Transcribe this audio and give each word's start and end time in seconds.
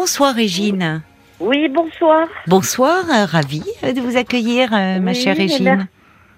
Bonsoir 0.00 0.32
Régine. 0.32 1.02
Oui, 1.40 1.66
bonsoir. 1.68 2.28
Bonsoir, 2.46 3.02
euh, 3.10 3.24
ravie 3.24 3.64
de 3.82 4.00
vous 4.00 4.16
accueillir, 4.16 4.72
euh, 4.72 5.00
ma 5.00 5.12
chère 5.12 5.36
Régine. 5.36 5.88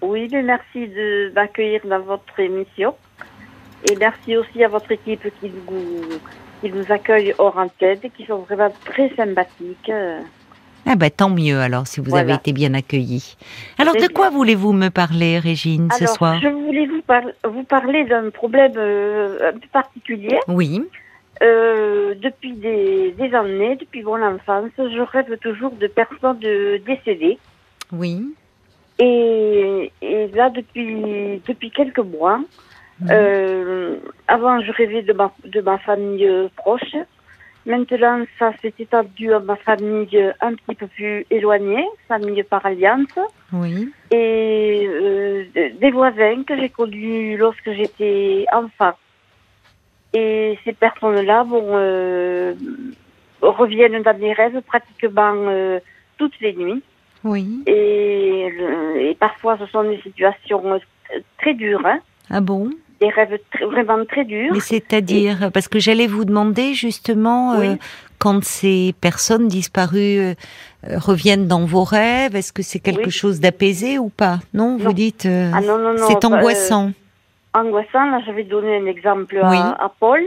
Oui, 0.01 0.29
mais 0.33 0.43
merci 0.43 0.89
de 0.89 1.31
m'accueillir 1.35 1.83
dans 1.85 2.01
votre 2.01 2.41
émission. 2.41 2.95
Et 3.87 3.97
merci 3.97 4.35
aussi 4.39 4.65
à 4.65 4.69
votre 4.69 4.91
équipe 4.93 5.25
qui 5.43 5.51
vous, 5.51 6.01
qui 6.63 6.73
nous 6.73 6.87
accueille 6.89 7.35
hors 7.37 7.59
antenne, 7.59 7.99
qui 8.17 8.25
sont 8.25 8.39
vraiment 8.49 8.73
très 8.87 9.11
sympathiques. 9.15 9.93
Ah 10.87 10.97
bah 10.97 11.11
tant 11.11 11.29
mieux 11.29 11.61
alors 11.61 11.87
si 11.87 12.01
vous 12.01 12.17
avez 12.17 12.33
été 12.33 12.55
bien 12.55 12.73
accueillie. 12.73 13.37
Alors 13.79 13.95
de 13.95 14.11
quoi 14.11 14.31
voulez-vous 14.31 14.73
me 14.73 14.89
parler 14.89 15.39
Régine 15.39 15.91
ce 15.99 16.07
soir? 16.07 16.41
je 16.41 16.49
voulais 16.49 16.87
vous, 16.87 17.03
par- 17.03 17.31
vous 17.47 17.65
parler 17.65 18.05
d'un 18.07 18.31
problème 18.31 18.73
euh, 18.79 19.51
un 19.51 19.59
peu 19.59 19.69
particulier. 19.71 20.39
Oui, 20.49 20.81
Euh, 21.43 22.15
depuis 22.17 22.53
des, 22.53 23.13
des 23.13 23.35
années, 23.35 23.77
depuis 23.77 24.03
mon 24.03 24.21
enfance, 24.23 24.71
je 24.77 25.01
rêve 25.01 25.39
toujours 25.39 25.71
de 25.73 25.87
personnes 25.87 26.39
décédées. 26.87 27.39
oui. 27.93 28.35
Et, 29.03 29.91
et 30.03 30.29
là, 30.29 30.51
depuis, 30.51 31.41
depuis 31.49 31.71
quelques 31.71 32.01
mois, 32.01 32.41
Mhm. 33.01 33.09
euh, 33.13 33.97
avant, 34.29 34.61
je 34.61 34.71
rêvais 34.73 35.01
de 35.01 35.15
ma, 35.15 35.33
de 35.47 35.61
ma 35.63 35.79
famille 35.79 36.27
euh, 36.29 36.49
proche. 36.57 36.95
Maintenant, 37.65 38.23
ça 38.39 38.53
s'est 38.61 38.75
étendu 38.79 39.33
à 39.33 39.39
ma 39.41 39.57
famille 39.57 40.19
un 40.43 40.53
petit 40.55 40.75
peu 40.75 40.87
plus 40.87 41.25
éloignée, 41.31 41.87
famille 42.09 42.43
par 42.43 42.67
alliance, 42.67 43.09
Oui. 43.55 43.91
et 44.11 44.87
euh, 44.87 45.45
de- 45.55 45.79
des 45.81 45.91
voisins 45.91 46.43
que 46.47 46.55
j'ai 46.59 46.69
connus 46.69 47.39
lorsque 47.39 47.73
j'étais 47.73 48.45
enfant. 48.53 48.93
Et 50.13 50.59
ces 50.65 50.73
personnes-là 50.73 51.45
bon, 51.45 51.63
euh, 51.71 52.55
reviennent 53.43 54.03
dans 54.03 54.19
mes 54.19 54.33
rêves 54.33 54.61
pratiquement 54.67 55.35
euh, 55.49 55.79
toutes 56.19 56.39
les 56.41 56.53
nuits. 56.55 56.83
Oui. 57.23 57.63
Et, 57.67 58.49
et 58.99 59.15
parfois, 59.19 59.57
ce 59.59 59.67
sont 59.67 59.85
des 59.85 60.01
situations 60.03 60.63
euh, 60.73 60.79
très 61.39 61.55
dures, 61.55 61.85
hein, 61.85 62.01
Ah 62.31 62.41
bon? 62.41 62.71
Des 63.01 63.09
rêves 63.09 63.39
très- 63.53 63.65
vraiment 63.67 64.05
très 64.05 64.25
durs. 64.25 64.53
Mais 64.53 64.61
c'est-à-dire, 64.61 65.51
parce 65.53 65.69
que 65.69 65.79
j'allais 65.79 66.07
vous 66.07 66.25
demander 66.25 66.75
justement, 66.75 67.55
euh, 67.55 67.75
quand 68.19 68.43
ces 68.45 68.95
personnes 69.01 69.49
disparues 69.49 70.19
euh, 70.19 70.35
euh, 70.89 70.99
reviennent 70.99 71.47
dans 71.47 71.65
vos 71.65 71.85
rêves, 71.85 72.37
est-ce 72.37 72.53
que 72.53 72.63
c'est 72.63 72.79
quelque 72.81 73.07
Oui. 73.07 73.11
chose 73.11 73.41
d'apaisé 73.41 73.99
ou 73.99 74.09
pas? 74.11 74.41
Non, 74.53 74.77
vous 74.77 74.93
dites, 74.93 75.25
euh, 75.27 75.51
Ah 75.55 75.61
c'est 75.97 76.21
bah, 76.29 76.37
angoissant. 76.37 76.93
Euh, 77.55 77.59
angoissant, 77.61 78.11
là, 78.11 78.21
je 78.27 78.33
vais 78.33 78.45
donner 78.45 78.77
un 78.77 78.87
exemple 78.87 79.35
Oui. 79.37 79.57
à, 79.57 79.85
à 79.85 79.89
Paul. 80.01 80.21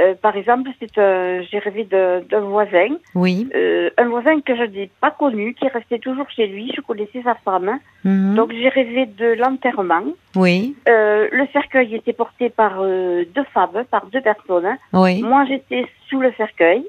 Euh, 0.00 0.14
par 0.14 0.34
exemple, 0.36 0.70
c'est 0.80 0.96
un- 0.96 1.42
j'ai 1.42 1.58
rêvé 1.58 1.84
d'un 1.84 2.40
voisin, 2.40 2.96
Oui. 3.14 3.46
euh, 3.54 3.90
un 3.98 4.08
voisin 4.08 4.40
que 4.40 4.56
je 4.56 4.62
n'ai 4.62 4.90
pas 5.02 5.10
connu, 5.10 5.52
qui 5.52 5.68
restait 5.68 5.98
toujours 5.98 6.28
chez 6.30 6.46
lui. 6.46 6.72
Je 6.74 6.80
connaissais 6.80 7.20
sa 7.22 7.34
femme. 7.34 7.78
Mhm. 8.02 8.34
Donc, 8.34 8.52
j'ai 8.52 8.70
rêvé 8.70 9.04
de 9.04 9.34
l'enterrement. 9.34 10.04
oui. 10.34 10.74
Euh, 10.88 11.28
le 11.30 11.46
cercueil 11.52 11.94
était 11.94 12.14
porté 12.14 12.48
par 12.48 12.76
euh, 12.80 13.24
deux 13.34 13.44
femmes, 13.52 13.84
par 13.90 14.06
deux 14.06 14.22
personnes. 14.22 14.78
Oui. 14.94 15.20
Moi, 15.22 15.44
j'étais 15.46 15.86
sous 16.08 16.20
le 16.20 16.32
cercueil 16.38 16.82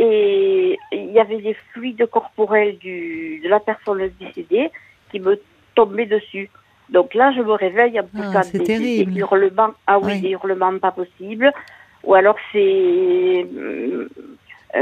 et 0.00 0.76
il 0.90 1.12
y 1.12 1.20
avait 1.20 1.40
des 1.40 1.54
fluides 1.72 2.06
corporels 2.06 2.76
du, 2.78 3.40
de 3.44 3.48
la 3.48 3.60
personne 3.60 4.10
décédée 4.18 4.70
qui 5.12 5.20
me 5.20 5.40
tombaient 5.76 6.06
dessus. 6.06 6.50
Donc 6.92 7.14
là, 7.14 7.32
je 7.36 7.40
me 7.42 7.52
réveille 7.52 7.98
en 7.98 8.04
Ah, 8.04 8.16
poussant 8.16 8.42
c'est 8.42 8.58
des, 8.58 8.64
terrible. 8.64 9.12
des 9.14 9.20
hurlements. 9.20 9.72
Ah 9.86 9.98
oui, 9.98 10.12
Oui. 10.14 10.20
des 10.20 10.30
hurlements 10.30 10.78
pas 10.78 10.92
possibles. 10.92 11.50
Ou 12.04 12.14
alors 12.14 12.36
c'est 12.52 13.46
euh, 13.56 14.08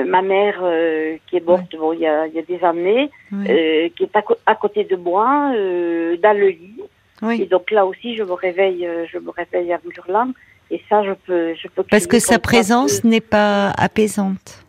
ma 0.07 0.23
mère 0.23 0.59
euh, 0.63 1.17
qui 1.27 1.37
est 1.37 1.47
morte 1.47 1.75
bon, 1.77 1.93
il 1.93 2.01
y, 2.01 2.07
a, 2.07 2.27
il 2.27 2.35
y 2.35 2.39
a 2.39 2.43
des 2.43 2.63
années, 2.65 3.11
Oui. 3.33 3.47
euh, 3.51 3.89
qui 3.97 4.05
est 4.05 4.17
à, 4.47 4.55
côté 4.55 4.85
de 4.85 4.97
moi, 4.97 5.53
dans 6.23 6.37
le 6.39 6.49
lit. 6.49 6.81
Et 7.43 7.47
donc 7.47 7.71
là 7.71 7.85
aussi, 7.85 8.17
je 8.17 8.23
me 8.23 8.33
réveille, 8.33 8.89
je 9.13 9.19
me 9.19 9.31
réveille 9.31 9.75
en 9.75 9.79
hurlant. 9.97 10.31
Et 10.71 10.81
ça, 10.89 11.03
je 11.05 11.13
peux, 11.27 11.55
je 11.55 11.69
peux. 11.69 11.83
Parce 11.83 12.07
que 12.07 12.19
sa 12.19 12.39
présence 12.39 13.05
n'est 13.05 13.21
pas 13.21 13.71
apaisante. 13.77 14.65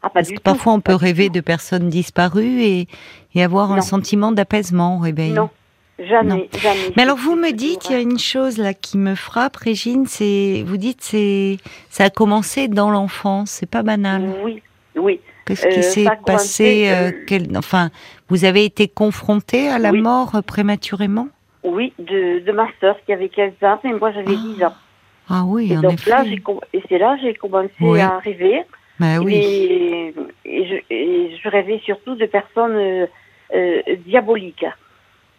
Ah, 0.00 0.08
pas 0.08 0.20
Parce 0.20 0.28
que 0.28 0.36
tout. 0.36 0.42
parfois 0.42 0.74
on 0.74 0.80
peut 0.80 0.94
rêver 0.94 1.26
tout. 1.26 1.32
de 1.34 1.40
personnes 1.40 1.88
disparues 1.88 2.60
et, 2.62 2.86
et 3.34 3.42
avoir 3.42 3.72
un 3.72 3.80
sentiment 3.80 4.30
d'apaisement 4.30 4.96
au 4.96 5.00
réveil. 5.00 5.32
Non, 5.32 5.50
jamais, 5.98 6.34
Non. 6.52 6.60
jamais. 6.60 6.92
Mais 6.96 7.02
alors 7.02 7.16
vous 7.16 7.34
me 7.36 7.50
dites, 7.52 7.88
il 7.88 7.92
y 7.92 7.96
a 7.96 8.00
une 8.00 8.18
chose 8.18 8.58
là 8.58 8.74
qui 8.74 8.98
me 8.98 9.14
frappe, 9.14 9.56
Régine, 9.56 10.06
c'est 10.06 10.62
vous 10.66 10.76
dites 10.76 11.02
c'est 11.02 11.58
ça 11.90 12.04
a 12.04 12.10
commencé 12.10 12.68
dans 12.68 12.90
l'enfance, 12.90 13.50
c'est 13.50 13.70
pas 13.70 13.82
banal. 13.82 14.22
Oui, 14.44 14.62
oui. 14.96 15.20
Qu'est-ce 15.46 15.66
Euh, 15.66 15.70
qui 15.70 15.82
s'est 15.82 16.04
ça 16.04 16.12
a 16.12 16.16
passé 16.16 16.88
euh, 16.90 17.08
euh, 17.08 17.12
quel- 17.26 17.56
Enfin, 17.56 17.90
vous 18.28 18.44
avez 18.44 18.64
été 18.64 18.86
confronté 18.86 19.68
à 19.68 19.78
la 19.78 19.90
Oui. 19.92 20.00
mort 20.02 20.34
euh, 20.34 20.42
prématurément? 20.42 21.28
Oui, 21.64 21.92
de, 21.98 22.40
de 22.40 22.52
ma 22.52 22.68
sœur 22.80 22.96
qui 23.06 23.12
avait 23.12 23.28
15 23.30 23.52
ans 23.62 23.80
et 23.84 23.92
moi 23.92 24.12
j'avais 24.12 24.36
10 24.36 24.62
ans. 24.64 24.74
Ah 25.30 25.42
oui, 25.46 25.72
Et 25.72 25.76
en 25.76 25.82
donc 25.82 25.94
effet. 25.94 26.10
là, 26.10 26.24
et 26.72 26.82
c'est 26.88 26.98
là 26.98 27.16
que 27.16 27.22
j'ai 27.22 27.34
commencé 27.34 27.70
Oui. 27.80 28.00
à 28.00 28.18
rêver. 28.18 28.62
Bah 29.00 29.18
oui. 29.20 29.34
Et, 29.34 30.14
et 30.44 30.66
je, 30.66 30.74
et 30.94 31.36
je 31.42 31.48
rêvais 31.48 31.80
surtout 31.84 32.14
de 32.14 32.26
personnes 32.26 32.76
euh, 32.76 33.06
euh, 33.54 33.80
diaboliques. 34.06 34.64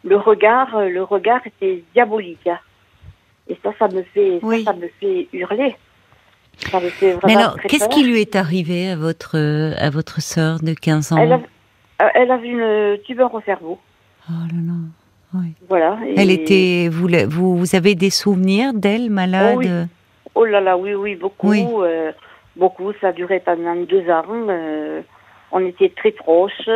Le 0.04 0.18
regard, 0.18 0.76
euh, 0.76 0.90
le 0.90 1.04
regard 1.04 1.42
était 1.46 1.84
diabolique. 1.94 2.50
Et 3.48 3.58
ça, 3.64 3.72
ça 3.80 3.88
me 3.88 4.04
fait, 4.04 4.40
ça, 4.40 4.48
Oui. 4.48 4.64
ça, 4.64 4.74
me 4.74 4.88
fait 5.00 5.28
hurler. 5.34 5.76
Ça 6.72 6.80
me 6.80 6.90
fait 6.90 7.14
vraiment 7.14 7.28
Mais 7.28 7.36
alors, 7.42 7.58
qu'est-ce 7.62 7.90
qui 7.90 8.04
lui 8.04 8.22
est 8.22 8.36
arrivé 8.36 8.90
à 8.90 8.96
votre 8.96 9.38
à 9.78 9.90
votre 9.90 10.22
sœur 10.22 10.60
de 10.62 10.74
15 10.74 11.14
ans 11.14 11.18
Elle, 11.18 11.32
a- 11.34 11.42
euh, 12.02 12.08
elle 12.16 12.32
avait 12.32 12.48
une 12.50 12.98
tumeur 13.06 13.34
au 13.34 13.42
cerveau. 13.42 13.80
Oh 14.30 14.34
là 14.52 14.62
là. 14.68 14.74
Oui. 15.36 15.54
Voilà. 15.70 15.98
et- 16.06 16.16
Elle 16.18 16.32
était 16.32 16.90
vous, 16.92 17.08
vous 17.30 17.58
vous 17.58 17.76
avez 17.76 17.96
des 17.96 18.10
souvenirs 18.10 18.74
d'elle 18.74 19.10
malade 19.10 19.56
Oh 19.56 19.60
oui. 19.60 19.70
Oh 20.36 20.46
là 20.46 20.60
là, 20.62 20.78
oui, 20.78 20.94
oui, 20.94 21.16
beaucoup. 21.16 21.50
Oui. 21.50 21.66
euh, 21.66 22.12
beaucoup, 22.56 22.92
ça 23.02 23.08
a 23.10 23.12
duré 23.14 23.40
pendant 23.40 23.76
deux 23.76 24.08
ans. 24.10 24.24
euh, 24.30 25.02
on 25.52 25.60
était 25.66 25.90
très 25.96 26.12
proches. 26.12 26.70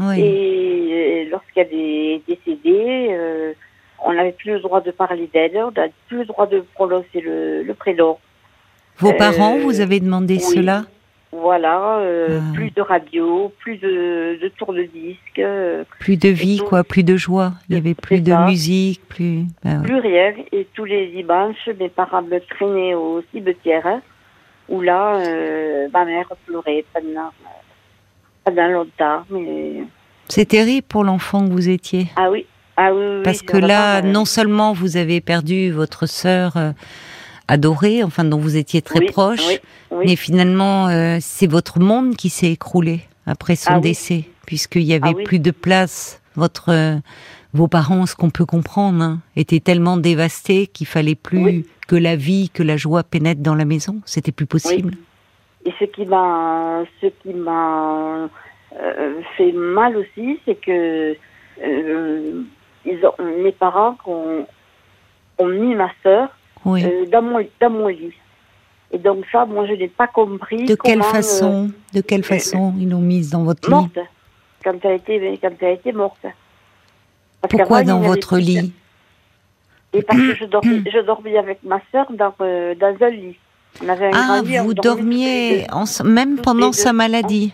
Oui. 0.00 0.20
Et 0.20 1.28
lorsqu'elle 1.30 1.68
est 1.72 2.22
décédée, 2.26 3.08
euh, 3.10 3.52
on 4.04 4.12
n'avait 4.14 4.32
plus 4.32 4.52
le 4.52 4.60
droit 4.60 4.80
de 4.80 4.90
parler 4.90 5.28
d'elle, 5.32 5.56
on 5.56 5.70
n'avait 5.70 5.92
plus 6.08 6.18
le 6.18 6.24
droit 6.24 6.46
de 6.46 6.64
prononcer 6.74 7.20
le, 7.20 7.62
le 7.62 7.74
prénom. 7.74 8.18
Vos 8.98 9.10
euh, 9.12 9.16
parents 9.16 9.58
vous 9.58 9.80
avez 9.80 10.00
demandé 10.00 10.34
oui. 10.34 10.40
cela? 10.40 10.84
Voilà, 11.32 11.98
euh, 12.00 12.40
Ah. 12.40 12.54
plus 12.54 12.70
de 12.72 12.80
radio, 12.82 13.52
plus 13.60 13.76
de, 13.76 14.38
de 14.42 14.48
tourne-disque, 14.48 15.38
euh, 15.38 15.84
Plus 16.00 16.16
de 16.16 16.28
vie, 16.28 16.58
tout. 16.58 16.64
quoi, 16.64 16.82
plus 16.82 17.04
de 17.04 17.16
joie. 17.16 17.52
Il 17.68 17.76
y 17.76 17.78
avait 17.78 17.94
plus 17.94 18.20
de 18.20 18.30
ça. 18.32 18.46
musique, 18.46 19.00
plus. 19.08 19.44
bah 19.62 19.76
ouais. 19.76 19.84
plus 19.84 20.00
rien. 20.00 20.32
Et 20.50 20.66
tous 20.74 20.84
les 20.86 21.06
dimanches, 21.06 21.68
mes 21.78 21.88
parents 21.88 22.22
me 22.22 22.40
traînaient 22.40 22.94
au 22.94 23.22
cimetière, 23.32 23.86
hein, 23.86 24.00
où 24.68 24.80
là, 24.80 25.20
euh, 25.20 25.86
ma 25.92 26.04
mère 26.04 26.26
pleurait 26.46 26.84
pendant, 26.92 27.30
pendant 28.54 28.68
longtemps. 28.68 29.22
Mais... 29.30 29.84
C'est 30.28 30.46
terrible 30.46 30.86
pour 30.86 31.04
l'enfant 31.04 31.46
que 31.46 31.52
vous 31.52 31.68
étiez. 31.68 32.08
Ah 32.16 32.30
oui, 32.30 32.46
ah 32.76 32.94
oui, 32.94 33.02
oui, 33.16 33.22
Parce 33.24 33.42
que 33.42 33.56
là, 33.56 33.98
euh, 33.98 34.02
non 34.02 34.24
seulement 34.24 34.72
vous 34.72 34.96
avez 34.96 35.20
perdu 35.20 35.70
votre 35.70 36.06
sœur 36.06 36.56
euh, 36.56 36.72
adorée, 37.48 38.02
enfin 38.04 38.24
dont 38.24 38.38
vous 38.38 38.56
étiez 38.56 38.82
très 38.82 39.00
oui, 39.00 39.06
proche, 39.06 39.58
mais 40.04 40.16
finalement, 40.16 40.88
euh, 40.88 41.18
c'est 41.20 41.48
votre 41.48 41.80
monde 41.80 42.16
qui 42.16 42.30
s'est 42.30 42.52
écroulé 42.52 43.00
après 43.26 43.56
son 43.56 43.74
Ah 43.74 43.80
décès, 43.80 44.24
puisqu'il 44.46 44.82
y 44.82 44.94
avait 44.94 45.10
Ah 45.10 45.16
oui. 45.16 45.24
plus 45.24 45.40
de 45.40 45.50
place. 45.50 46.20
Votre, 46.36 46.68
euh, 46.68 46.96
vos 47.52 47.66
parents, 47.66 48.06
ce 48.06 48.14
qu'on 48.14 48.30
peut 48.30 48.46
comprendre, 48.46 49.02
hein, 49.02 49.20
étaient 49.34 49.58
tellement 49.58 49.96
dévastés 49.96 50.68
qu'il 50.68 50.86
fallait 50.86 51.16
plus 51.16 51.64
que 51.88 51.96
la 51.96 52.14
vie, 52.14 52.50
que 52.50 52.62
la 52.62 52.76
joie 52.76 53.02
pénètre 53.02 53.40
dans 53.40 53.56
la 53.56 53.64
maison. 53.64 54.00
C'était 54.04 54.30
plus 54.30 54.46
possible. 54.46 54.94
Et 55.64 55.72
ce 55.78 55.84
qui 55.84 56.06
m'a, 56.06 56.84
ce 57.00 57.06
qui 57.06 57.34
m'a 57.34 58.28
euh, 58.76 59.20
fait 59.36 59.52
mal 59.52 59.96
aussi, 59.96 60.40
c'est 60.44 60.54
que 60.54 61.16
euh, 61.62 62.42
ils 62.84 63.06
ont, 63.06 63.22
mes 63.42 63.52
parents 63.52 63.96
ont, 64.06 64.46
ont 65.38 65.46
mis 65.46 65.74
ma 65.74 65.90
sœur 66.02 66.28
Oui. 66.64 66.84
euh, 66.84 67.04
dans 67.06 67.22
mon 67.22 67.46
dans 67.60 67.70
mon 67.70 67.88
lit. 67.88 68.14
Et 68.92 68.98
donc 68.98 69.24
ça, 69.30 69.44
moi, 69.44 69.66
je 69.66 69.72
n'ai 69.74 69.88
pas 69.88 70.06
compris. 70.06 70.64
de 70.64 70.74
quelle 70.74 70.98
comment, 70.98 71.04
façon, 71.04 71.70
de 71.94 72.00
quelle 72.00 72.24
façon 72.24 72.74
ils 72.78 72.88
l'ont 72.88 72.98
mise 73.00 73.30
dans 73.30 73.44
votre 73.44 73.68
lit 73.68 73.74
morte 73.74 73.98
quand 74.64 74.76
elle 74.84 74.96
était 74.96 75.38
quand 75.42 75.50
elle 75.60 75.74
était 75.74 75.92
morte. 75.92 76.18
Parce 76.22 77.54
Pourquoi 77.54 77.82
dans 77.82 78.00
votre 78.00 78.38
lit 78.38 78.72
Et 79.92 80.02
parce 80.02 80.18
que 80.18 80.34
je 80.34 80.44
dormais, 80.46 80.82
je 80.90 81.00
dormais 81.00 81.36
avec 81.36 81.62
ma 81.62 81.80
sœur 81.92 82.06
dans, 82.12 82.34
dans 82.38 82.96
un 83.00 83.10
lit. 83.10 83.36
On 83.84 83.88
avait 83.88 84.06
un 84.06 84.10
Ah, 84.14 84.42
vous 84.62 84.74
dormiez 84.74 85.66
même 86.04 86.36
pendant 86.40 86.72
sa 86.72 86.92
maladie. 86.92 87.52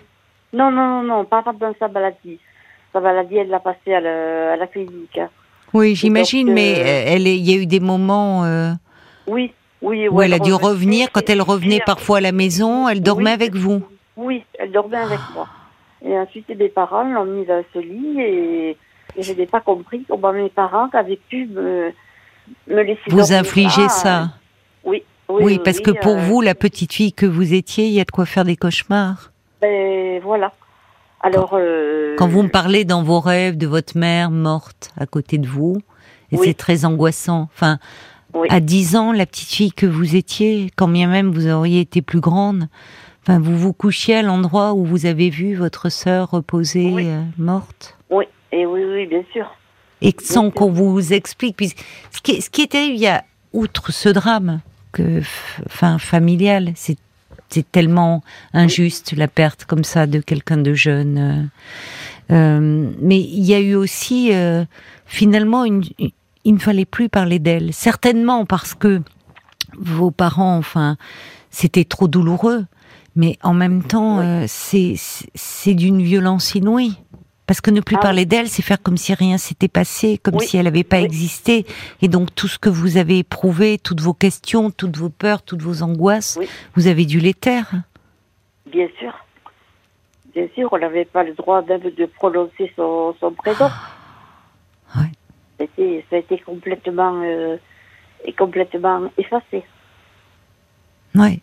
Non, 0.53 0.71
non, 0.71 0.87
non, 0.87 1.03
non, 1.03 1.25
pas 1.25 1.43
pendant 1.43 1.73
sa 1.79 1.89
maladie. 1.89 2.39
Sa 2.93 3.01
maladie, 3.01 3.37
elle 3.37 3.49
l'a 3.49 3.61
passée 3.61 3.95
à, 3.95 4.01
la- 4.01 4.53
à 4.55 4.57
la 4.57 4.67
clinique. 4.67 5.21
Oui, 5.75 5.95
j'imagine, 5.95 6.53
mais 6.53 6.75
euh, 6.79 7.05
elle, 7.15 7.27
est- 7.27 7.37
il 7.37 7.49
y 7.51 7.53
a 7.53 7.61
eu 7.61 7.67
des 7.67 7.81
moments 7.81 8.45
euh, 8.45 8.71
Oui, 9.27 9.53
oui. 9.83 10.09
où 10.09 10.23
elle 10.23 10.33
a 10.33 10.39
dû 10.39 10.55
revenir. 10.55 11.09
Quand 11.13 11.29
elle 11.29 11.43
revenait 11.43 11.81
parfois 11.85 12.19
à 12.19 12.21
la 12.21 12.33
maison, 12.33 12.89
elle 12.89 13.03
dormait 13.03 13.31
Oui. 13.31 13.33
avec 13.35 13.55
vous. 13.55 13.83
Oui, 14.17 14.45
elle 14.59 14.73
dormait 14.73 14.97
avec 14.97 15.19
moi. 15.35 15.47
Et 16.05 16.17
ensuite, 16.19 16.49
mes 16.49 16.69
parents 16.69 17.03
l'ont 17.05 17.25
mise 17.27 17.47
dans 17.49 17.63
ce 17.75 17.79
lit 17.81 18.21
et, 18.21 18.77
et 19.17 19.23
je 19.23 19.33
n'ai 19.35 19.47
pas 19.47 19.61
compris 19.61 20.05
comment 20.09 20.33
mes 20.33 20.49
parents 20.49 20.89
avaient 20.93 21.21
pu 21.29 21.47
me, 21.47 21.91
me 22.69 22.83
laisser 22.83 23.01
Vous 23.09 23.33
infligez 23.33 23.89
ça. 23.89 24.29
Oui. 24.85 25.03
Oui, 25.29 25.43
Oui, 25.45 25.61
parce 25.65 25.79
oui, 25.79 25.83
que 25.85 25.91
pour 25.91 26.17
euh, 26.17 26.21
vous, 26.21 26.41
la 26.41 26.55
petite 26.55 26.93
fille 26.93 27.13
que 27.13 27.27
vous 27.27 27.53
étiez, 27.55 27.87
il 27.87 27.93
y 27.93 28.01
a 28.01 28.05
de 28.05 28.11
quoi 28.11 28.27
faire 28.27 28.45
des 28.45 28.57
cauchemars. 28.57 29.33
Ben, 29.61 30.21
voilà. 30.23 30.53
Alors. 31.21 31.51
euh, 31.55 32.15
Quand 32.17 32.29
vous 32.29 32.43
me 32.43 32.49
parlez 32.49 32.85
dans 32.85 33.03
vos 33.03 33.21
rêves 33.21 33.57
de 33.57 33.67
votre 33.67 33.97
mère 33.99 34.31
morte 34.31 34.91
à 34.97 35.07
côté 35.07 35.39
de 35.39 35.47
vous, 35.49 35.79
et 36.33 36.37
Oui. 36.37 36.47
c'est 36.49 36.55
très 36.55 36.85
angoissant. 36.85 37.49
Enfin, 37.55 37.79
à 38.51 38.61
10 38.61 38.97
ans, 38.97 39.13
la 39.13 39.27
petite 39.27 39.49
fille 39.49 39.73
que 39.73 39.87
vous 39.87 40.15
étiez, 40.17 40.71
quand 40.77 40.89
bien 40.89 41.09
même 41.09 41.31
vous 41.33 41.49
auriez 41.49 41.81
été 41.81 42.03
plus 42.03 42.21
grande, 42.21 42.69
enfin, 43.23 43.39
vous 43.41 43.57
vous 43.57 43.73
couchiez 43.73 44.17
à 44.17 44.23
l'endroit 44.23 44.75
où 44.75 44.85
vous 44.85 45.07
avez 45.07 45.31
vu 45.31 45.55
votre 45.55 45.89
sœur 45.89 46.31
reposer 46.31 46.93
euh, 46.99 47.23
morte. 47.39 47.97
Oui, 48.11 48.27
et 48.53 48.67
oui, 48.67 48.83
oui, 48.85 49.07
bien 49.07 49.23
sûr. 49.33 49.47
Et 50.03 50.15
sans 50.23 50.51
qu'on 50.51 50.71
vous 50.71 51.13
explique. 51.15 51.57
Puis, 51.57 51.73
ce, 52.11 52.21
qui 52.23 52.33
est, 52.33 52.41
ce 52.43 52.51
qui 52.51 52.69
terrible, 52.69 52.95
il 52.97 53.01
y 53.01 53.07
a, 53.09 53.25
outre 53.55 53.91
ce 53.93 54.11
drame, 54.11 54.61
que, 54.97 55.21
enfin, 55.67 55.99
familial, 55.99 56.73
c'est 56.75 56.97
c'est 57.49 57.71
tellement 57.71 58.23
injuste 58.55 59.13
la 59.17 59.29
perte 59.29 59.67
comme 59.67 59.85
ça 59.85 60.07
de 60.09 60.19
quelqu'un 60.21 60.57
de 60.57 60.75
jeune. 60.75 61.19
euh, 62.31 62.35
euh, 62.35 62.91
mais 63.01 63.21
il 63.21 63.45
y 63.45 63.55
a 63.55 63.61
eu 63.61 63.75
aussi 63.77 64.31
euh, 64.33 64.65
finalement 65.07 65.65
une, 65.65 65.85
une- 66.01 66.11
il 66.45 66.55
ne 66.55 66.59
fallait 66.59 66.85
plus 66.85 67.09
parler 67.09 67.39
d'elle. 67.39 67.73
Certainement 67.73 68.45
parce 68.47 68.75
que 68.75 69.01
vos 69.79 70.11
parents, 70.11 70.57
enfin, 70.57 70.97
c'était 71.51 71.85
trop 71.85 72.09
douloureux. 72.09 72.65
Mais 73.15 73.39
en 73.43 73.55
même 73.55 73.83
temps, 73.83 74.19
Oui. 74.19 74.25
euh, 74.27 74.45
c'est 74.49 75.75
d'une 75.75 76.03
violence 76.03 76.55
inouïe. 76.55 76.97
Parce 77.47 77.61
que 77.61 77.71
ne 77.71 77.81
plus 77.81 77.97
Ah 77.97 78.03
parler 78.03 78.25
d'elle, 78.27 78.49
c'est 78.49 78.63
faire 78.63 78.83
comme 78.83 78.97
si 78.97 79.15
rien 79.15 79.39
s'était 79.39 79.69
passé, 79.69 80.19
comme 80.19 80.35
Oui. 80.37 80.47
si 80.47 80.57
elle 80.57 80.65
n'avait 80.65 80.83
pas 80.83 80.99
Oui. 80.99 81.05
existé. 81.05 81.65
Et 82.03 82.09
donc 82.09 82.35
tout 82.35 82.49
ce 82.49 82.59
que 82.59 82.69
vous 82.69 82.97
avez 82.97 83.19
éprouvé, 83.19 83.79
toutes 83.79 84.01
vos 84.01 84.15
questions, 84.15 84.71
toutes 84.71 84.97
vos 84.97 85.11
peurs, 85.11 85.43
toutes 85.43 85.63
vos 85.63 85.83
angoisses, 85.83 86.37
Oui. 86.41 86.49
vous 86.75 86.89
avez 86.89 87.05
dû 87.05 87.21
les 87.21 87.35
taire. 87.35 87.71
Bien 88.67 88.89
sûr. 88.99 89.13
Bien 90.35 90.49
sûr, 90.55 90.69
on 90.73 90.79
n'avait 90.79 91.05
pas 91.05 91.23
le 91.23 91.35
droit 91.35 91.63
même 91.63 91.81
de 91.83 92.07
prononcer 92.07 92.73
son, 92.77 93.15
son 93.21 93.31
prénom. 93.33 93.71
Ouais. 94.97 95.13
C'était- 95.59 96.05
Ça 96.11 96.17
a 96.17 96.19
été 96.19 96.39
complètement, 96.41 97.23
euh, 97.25 97.57
complètement 98.37 99.03
effacé. 99.17 99.65
Ouais. 101.15 101.41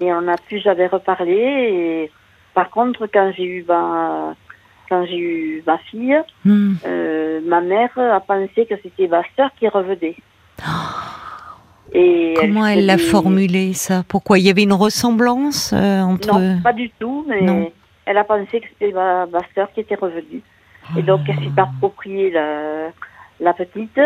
Et 0.00 0.12
on 0.12 0.20
n'a 0.22 0.36
plus 0.36 0.60
jamais 0.60 0.86
reparlé. 0.86 1.32
Et 1.34 2.10
par 2.54 2.70
contre, 2.70 3.06
quand 3.12 3.32
j'ai 3.36 3.44
eu 3.44 3.64
ma, 3.64 4.34
quand 4.92 5.06
j'ai 5.06 5.16
eu 5.18 5.62
ma 5.66 5.78
fille, 5.78 6.18
Hmm. 6.44 6.74
euh, 6.86 7.40
ma 7.46 7.60
mère 7.62 7.88
a 7.96 8.20
pensé 8.20 8.66
que 8.66 8.74
c'était 8.82 9.08
ma 9.08 9.22
sœur 9.36 9.48
qui 9.58 9.66
revenait. 9.68 10.16
Et 11.94 12.34
Comment 12.38 12.66
elle 12.66 12.84
l'a 12.86 12.98
formulé 12.98 13.72
ça? 13.74 14.02
Pourquoi? 14.06 14.38
Il 14.38 14.44
y 14.46 14.50
avait 14.50 14.62
une 14.62 14.72
ressemblance 14.72 15.72
euh, 15.74 16.00
entre 16.02 16.28
Non, 16.32 16.60
pas 16.62 16.72
du 16.72 16.90
tout, 17.00 17.24
mais 17.28 17.40
Non. 17.42 17.70
elle 18.06 18.18
a 18.18 18.24
pensé 18.24 18.60
que 18.60 18.66
c'était 18.68 18.92
ma, 18.92 19.26
ma 19.26 19.40
sœur 19.54 19.70
qui 19.72 19.80
était 19.80 19.94
revenue. 19.94 20.42
Et 20.98 21.02
donc, 21.02 21.20
elle 21.28 21.36
s'est 21.36 21.58
appropriée 21.60 22.30
la, 22.30 22.88
la 23.40 23.52
petite. 23.52 24.00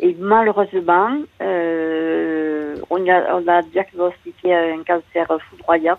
Et 0.00 0.14
malheureusement, 0.18 1.10
euh, 1.42 2.76
on, 2.90 2.96
a, 3.08 3.34
on 3.38 3.48
a 3.48 3.62
diagnostiqué 3.62 4.54
un 4.54 4.82
cancer 4.86 5.26
foudroyant. 5.50 5.98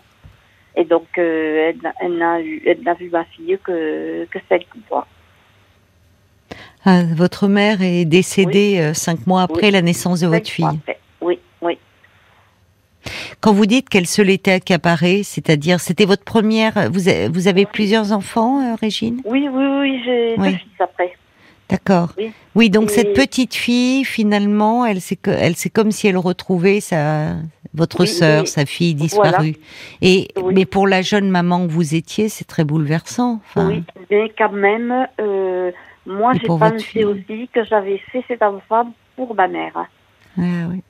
Et 0.77 0.85
donc, 0.85 1.07
euh, 1.17 1.71
elle, 1.99 2.13
n'a- 2.17 2.39
elle 2.39 2.97
vu 2.99 3.09
ma 3.09 3.25
fille 3.25 3.57
que, 3.63 4.25
que 4.25 4.39
cinq 4.47 4.61
mois. 4.89 5.07
Ah, 6.85 7.01
votre 7.15 7.47
mère 7.47 7.81
est 7.81 8.05
décédée 8.05 8.77
euh, 8.79 8.93
cinq 8.93 9.25
mois 9.25 9.41
après 9.41 9.65
Oui. 9.67 9.71
la 9.71 9.81
naissance 9.81 10.21
de 10.21 10.27
votre 10.27 10.47
fille. 10.47 10.63
après. 10.65 10.99
Oui, 11.19 11.39
oui. 11.61 11.77
Quand 13.41 13.53
vous 13.53 13.65
dites 13.65 13.89
qu'elle 13.89 14.05
se 14.05 14.21
l'était 14.21 14.51
accaparée, 14.51 15.23
c'est-à-dire 15.23 15.79
c'était 15.79 16.05
votre 16.05 16.23
première. 16.23 16.91
Vous, 16.91 17.09
avez 17.47 17.65
plusieurs 17.65 18.11
enfants, 18.11 18.61
euh, 18.61 18.75
Régine? 18.75 19.21
Oui, 19.25 19.49
oui, 19.51 19.65
oui, 19.81 20.01
j'ai 20.05 20.37
deux 20.37 20.43
fils 20.57 20.79
après. 20.79 21.15
D'accord. 21.69 22.09
Oui. 22.55 22.69
donc 22.69 22.85
Et- 22.85 22.93
cette 22.93 23.13
petite 23.13 23.53
fille, 23.53 24.05
finalement, 24.05 24.85
elle 24.85 25.01
c'est 25.01 25.15
que, 25.17 25.31
elle 25.31 25.55
c'est 25.55 25.69
comme 25.69 25.91
si 25.91 26.07
elle 26.07 26.17
retrouvait 26.17 26.79
sa 26.79 27.35
votre 27.73 28.01
Oui, 28.01 28.07
sœur, 28.07 28.41
oui. 28.43 28.47
sa 28.47 28.65
fille 28.65 28.95
Voilà. 29.13 29.31
disparue. 29.31 29.55
Et 30.01 30.29
mais 30.53 30.65
pour 30.65 30.87
la 30.87 31.01
jeune 31.01 31.29
maman 31.29 31.67
que 31.67 31.71
vous 31.71 31.93
étiez, 31.93 32.29
c'est 32.29 32.45
très 32.45 32.63
bouleversant. 32.63 33.41
Enfin, 33.49 33.67
Oui, 33.67 33.83
mais 34.09 34.31
quand 34.37 34.51
même, 34.53 35.07
euh, 35.19 35.71
moi 36.05 36.31
j'ai 36.39 36.47
pensé 36.47 36.79
fille. 36.79 37.03
aussi 37.03 37.49
que 37.53 37.63
j'avais 37.65 37.97
fait 38.11 38.23
cet 38.29 38.41
enfant 38.41 38.91
pour 39.17 39.35
ma 39.35 39.47
mère. 39.47 39.73
ah. 39.75 39.87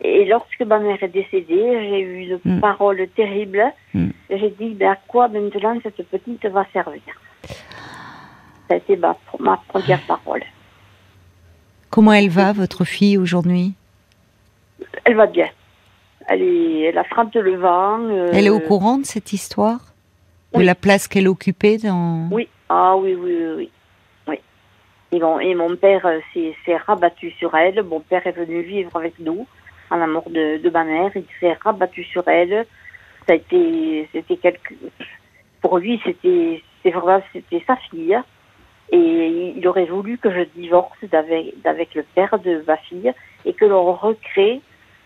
Et 0.01 0.25
lorsque 0.25 0.62
ma 0.62 0.77
mère 0.77 1.01
est 1.01 1.07
décédée, 1.07 1.47
j'ai 1.89 2.01
eu 2.01 2.38
une 2.45 2.57
Mm. 2.57 2.59
parole 2.62 3.07
terrible. 3.15 3.63
Mm. 3.94 4.09
Et 4.30 4.38
J'ai 4.39 4.50
dit, 4.59 4.73
ben, 4.75 4.91
à 4.91 4.97
quoi 5.07 5.27
maintenant 5.30 5.77
cette 5.81 6.06
petite 6.09 6.45
va 6.47 6.65
servir? 6.73 7.01
Ça 8.68 8.73
a 8.73 8.75
été 8.75 8.97
ma, 8.97 9.15
ma 9.39 9.57
première 9.69 10.01
parole. 10.01 10.44
Comment 11.97 12.13
elle 12.13 12.29
va, 12.29 12.53
votre 12.53 12.85
fille 12.85 13.17
aujourd'hui? 13.17 13.73
Elle 15.03 15.15
va 15.15 15.25
bien. 15.25 15.47
Elle, 16.27 16.44
est, 16.44 16.81
elle 16.81 16.97
affronte 16.99 17.35
le 17.35 17.55
vent. 17.55 17.97
euh, 18.01 18.29
Elle 18.33 18.45
est 18.45 18.51
au 18.51 18.59
courant 18.59 18.99
de 18.99 19.03
cette 19.07 19.33
histoire? 19.33 19.79
De 20.53 20.59
oui. 20.59 20.65
la 20.65 20.75
place 20.75 21.07
qu'elle 21.07 21.27
occupait 21.27 21.79
dans. 21.79 22.27
Oui, 22.29 22.49
ah 22.69 22.95
oui, 22.97 23.15
oui, 23.15 23.35
oui. 23.35 23.55
oui. 23.57 23.71
oui. 24.27 24.39
Et, 25.11 25.19
bon, 25.19 25.39
et 25.39 25.55
mon 25.55 25.75
père 25.75 26.05
euh, 26.05 26.19
s'est 26.35 26.55
s'est 26.63 26.77
rabattu 26.77 27.31
sur 27.31 27.55
elle. 27.55 27.81
Mon 27.81 28.01
père 28.01 28.27
est 28.27 28.31
venu 28.31 28.61
vivre 28.61 28.95
avec 28.95 29.17
nous 29.17 29.47
à 29.89 29.97
la 29.97 30.05
mort 30.05 30.29
de, 30.29 30.61
de 30.61 30.69
ma 30.69 30.83
mère. 30.83 31.09
Il 31.15 31.25
s'est 31.39 31.57
rabattu 31.63 32.03
sur 32.03 32.27
elle. 32.27 32.67
Ça 33.25 33.33
a 33.33 33.38
été, 33.38 34.07
c'était 34.13 34.38
quelque, 34.38 34.75
pour 35.61 35.79
lui, 35.79 35.99
c'était, 36.05 36.61
vraiment, 36.91 37.23
c'était 37.33 37.63
sa 37.65 37.75
fille. 37.89 38.15
Et 38.92 39.54
il 39.57 39.68
aurait 39.68 39.86
voulu 39.86 40.18
que 40.18 40.31
je 40.31 40.45
divorce 40.60 40.98
d'avec, 41.12 41.94
le 41.95 42.04
père 42.16 42.38
de 42.39 42.63
ma 42.68 42.78
fille 42.78 43.12
et 43.45 43.54
que 43.54 43.66
l'on 43.66 43.92
recrée 43.94 44.62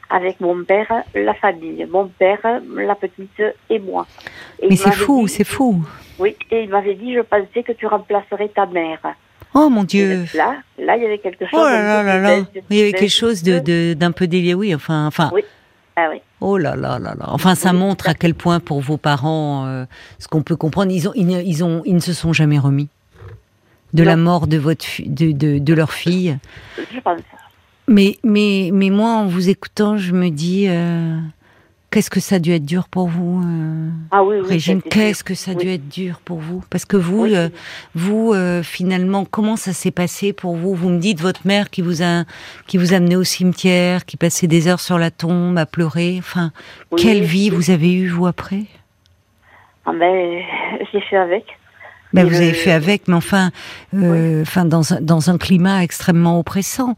avec 0.10 0.40
mon 0.40 0.64
père 0.64 0.92
la 1.16 1.34
famille. 1.34 1.86
Mon 1.90 2.08
père, 2.08 2.40
la 2.76 2.96
petite 2.96 3.42
et 3.70 3.80
moi. 3.80 4.06
Et 4.62 4.68
Mais 4.70 4.76
c'est 4.76 4.92
fou, 4.92 5.28
c'est 5.28 5.44
fou. 5.46 5.84
oui, 6.20 6.36
et 6.52 6.64
il 6.64 6.70
m'avait 6.70 6.96
dit, 6.96 7.16
je 7.16 7.22
pensais 7.22 7.64
que 7.64 7.72
tu 7.72 7.88
remplacerais 7.88 8.50
ta 8.50 8.66
mère. 8.66 9.00
Oh 9.54 9.68
mon 9.70 9.84
Dieu. 9.84 10.26
Là, 10.34 10.56
là, 10.78 10.96
il 10.98 11.04
y 11.04 11.06
avait 11.06 11.18
quelque 11.18 11.46
chose. 11.46 11.60
Oh 11.62 11.66
là 11.66 11.82
là 11.82 12.04
d'un 12.04 12.04
là 12.04 12.20
là. 12.20 12.46
Il 12.70 12.78
y 12.78 12.82
avait 12.82 12.92
d'un- 12.92 13.00
quelque 13.00 13.10
chose 13.12 13.42
de 13.44 13.60
de- 13.60 13.94
d'un 13.96 14.12
peu 14.12 14.28
délire, 14.28 14.58
oui. 14.58 14.74
Enfin, 14.76 15.08
enfin. 15.08 15.30
Oui. 15.34 15.42
Ah 15.96 16.08
oui. 16.12 16.22
Oh 16.40 16.58
là 16.58 16.76
là 16.78 17.00
là 17.00 17.16
là. 17.20 17.26
Enfin, 17.28 17.56
ça 17.56 17.72
Oui, 17.72 17.78
montre 17.78 18.08
à 18.08 18.14
quel 18.14 18.34
point 18.34 18.60
pour 18.62 18.80
vos 18.80 18.96
parents, 18.98 19.66
euh, 19.66 19.86
ce 20.20 20.28
qu'on 20.30 20.42
peut 20.42 20.56
comprendre, 20.56 20.92
ils 20.92 21.10
ont, 21.10 21.12
ils 21.16 21.64
ont, 21.66 21.82
ils 21.86 21.96
ne 21.96 22.00
se 22.00 22.14
sont 22.14 22.32
jamais 22.32 22.60
remis 22.60 22.88
de 23.94 24.04
la 24.04 24.16
mort 24.16 24.48
de 24.48 24.58
votre, 24.58 24.86
de, 25.06 25.32
de, 25.32 25.60
de 25.60 25.74
leur 25.74 25.92
fille. 25.94 26.38
Je 26.94 27.00
pense. 27.00 27.20
Mais, 27.88 28.18
mais, 28.24 28.70
mais 28.74 28.90
moi, 28.90 29.10
en 29.12 29.28
vous 29.28 29.50
écoutant, 29.50 29.98
je 29.98 30.14
me 30.14 30.30
dis, 30.30 30.66
euh, 30.70 31.18
qu'est-ce 31.90 32.10
que 32.10 32.22
ça 32.22 32.36
a 32.36 32.40
dû 32.40 32.52
être 32.54 32.66
dur 32.66 32.88
pour 32.88 33.08
vous, 33.10 33.42
euh, 33.44 33.90
Ah 34.12 34.24
oui, 34.24 34.38
oui. 34.42 34.48
Régine 34.48 34.82
Qu'est-ce 34.82 35.26
que 35.26 35.34
ça 35.36 35.52
a 35.52 35.54
Oui. 35.56 35.64
dû 35.66 35.70
être 35.72 35.90
dur 35.90 36.22
pour 36.24 36.40
vous? 36.40 36.64
Parce 36.70 36.86
que 36.86 36.96
vous, 36.96 37.26
euh, 37.26 37.50
vous, 37.94 38.32
euh, 38.34 38.64
finalement, 38.64 39.26
comment 39.26 39.58
ça 39.58 39.74
s'est 39.74 39.92
passé 39.92 40.32
pour 40.32 40.56
vous? 40.56 40.74
Vous 40.74 40.88
me 40.90 41.00
dites 41.00 41.20
votre 41.20 41.46
mère 41.46 41.70
qui 41.70 41.82
vous 41.82 42.02
a, 42.02 42.24
qui 42.68 42.78
vous 42.78 42.94
a 42.94 42.98
amené 42.98 43.18
au 43.18 43.26
cimetière, 43.26 44.06
qui 44.06 44.16
passait 44.16 44.48
des 44.48 44.70
heures 44.70 44.80
sur 44.80 44.98
la 44.98 45.12
tombe 45.12 45.58
à 45.58 45.66
pleurer. 45.66 46.16
Enfin, 46.20 46.52
quelle 46.96 47.24
vie 47.24 47.50
vous 47.50 47.72
avez 47.72 47.94
eue 47.94 48.08
vous 48.08 48.28
après? 48.28 48.64
Ah 49.86 49.92
ben, 50.00 50.40
j'ai 50.94 51.02
fait 51.02 51.18
avec. 51.18 51.44
Et 52.16 52.24
vous 52.24 52.36
avez 52.36 52.54
fait 52.54 52.72
avec, 52.72 53.08
mais 53.08 53.16
enfin, 53.16 53.52
euh, 53.94 54.42
enfin 54.42 54.66
dans, 54.66 54.94
un, 54.94 55.02
dans 55.02 55.30
un 55.30 55.38
climat 55.38 55.84
extrêmement 55.84 56.40
oppressant. 56.40 56.96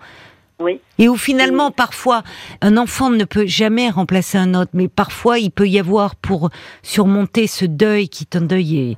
Oui. 0.59 0.79
Et 0.97 1.09
où 1.09 1.15
finalement, 1.17 1.71
parfois, 1.71 2.23
un 2.61 2.77
enfant 2.77 3.09
ne 3.09 3.25
peut 3.25 3.45
jamais 3.45 3.89
remplacer 3.89 4.37
un 4.37 4.53
autre, 4.53 4.71
mais 4.73 4.87
parfois, 4.87 5.39
il 5.39 5.51
peut 5.51 5.67
y 5.67 5.79
avoir 5.79 6.15
pour 6.15 6.49
surmonter 6.83 7.47
ce 7.47 7.65
deuil, 7.65 8.07
qui 8.07 8.23
est 8.23 8.35
un 8.37 8.41
deuil 8.41 8.95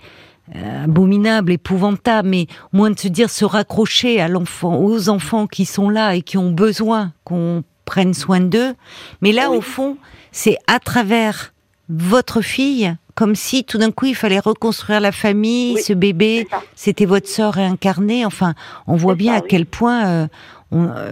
euh, 0.56 0.84
abominable, 0.84 1.54
épouvantable, 1.54 2.30
mais 2.30 2.48
au 2.72 2.78
moins 2.78 2.92
de 2.92 3.00
se 3.00 3.08
dire, 3.08 3.30
se 3.30 3.46
raccrocher 3.46 4.22
à 4.22 4.28
l'enfant, 4.28 4.78
aux 4.80 5.10
enfants 5.10 5.48
qui 5.48 5.66
sont 5.66 5.90
là 5.90 6.16
et 6.16 6.22
qui 6.22 6.38
ont 6.38 6.52
besoin 6.52 7.14
qu'on 7.24 7.64
prenne 7.86 8.14
soin 8.14 8.42
d'eux. 8.42 8.76
Mais 9.22 9.32
là, 9.32 9.50
Oui. 9.50 9.58
au 9.58 9.62
fond, 9.62 9.98
c'est 10.32 10.58
à 10.68 10.80
travers 10.80 11.54
votre 11.90 12.42
fille, 12.42 12.96
comme 13.16 13.36
si 13.36 13.64
tout 13.64 13.78
d'un 13.78 13.92
coup, 13.92 14.06
il 14.06 14.16
fallait 14.16 14.40
reconstruire 14.40 15.00
la 15.00 15.12
famille, 15.12 15.76
Oui, 15.76 15.82
ce 15.82 15.94
bébé, 15.94 16.48
c'était 16.76 17.06
votre 17.06 17.28
sœur 17.28 17.54
réincarnée. 17.54 18.26
Enfin, 18.26 18.54
on 18.88 18.96
voit 18.96 19.16
bien 19.16 19.34
ça, 19.34 19.40
à 19.40 19.42
oui. 19.42 19.48
quel 19.50 19.66
point 19.66 20.06
euh, 20.06 20.28
on, 20.72 20.88
euh, 20.96 21.12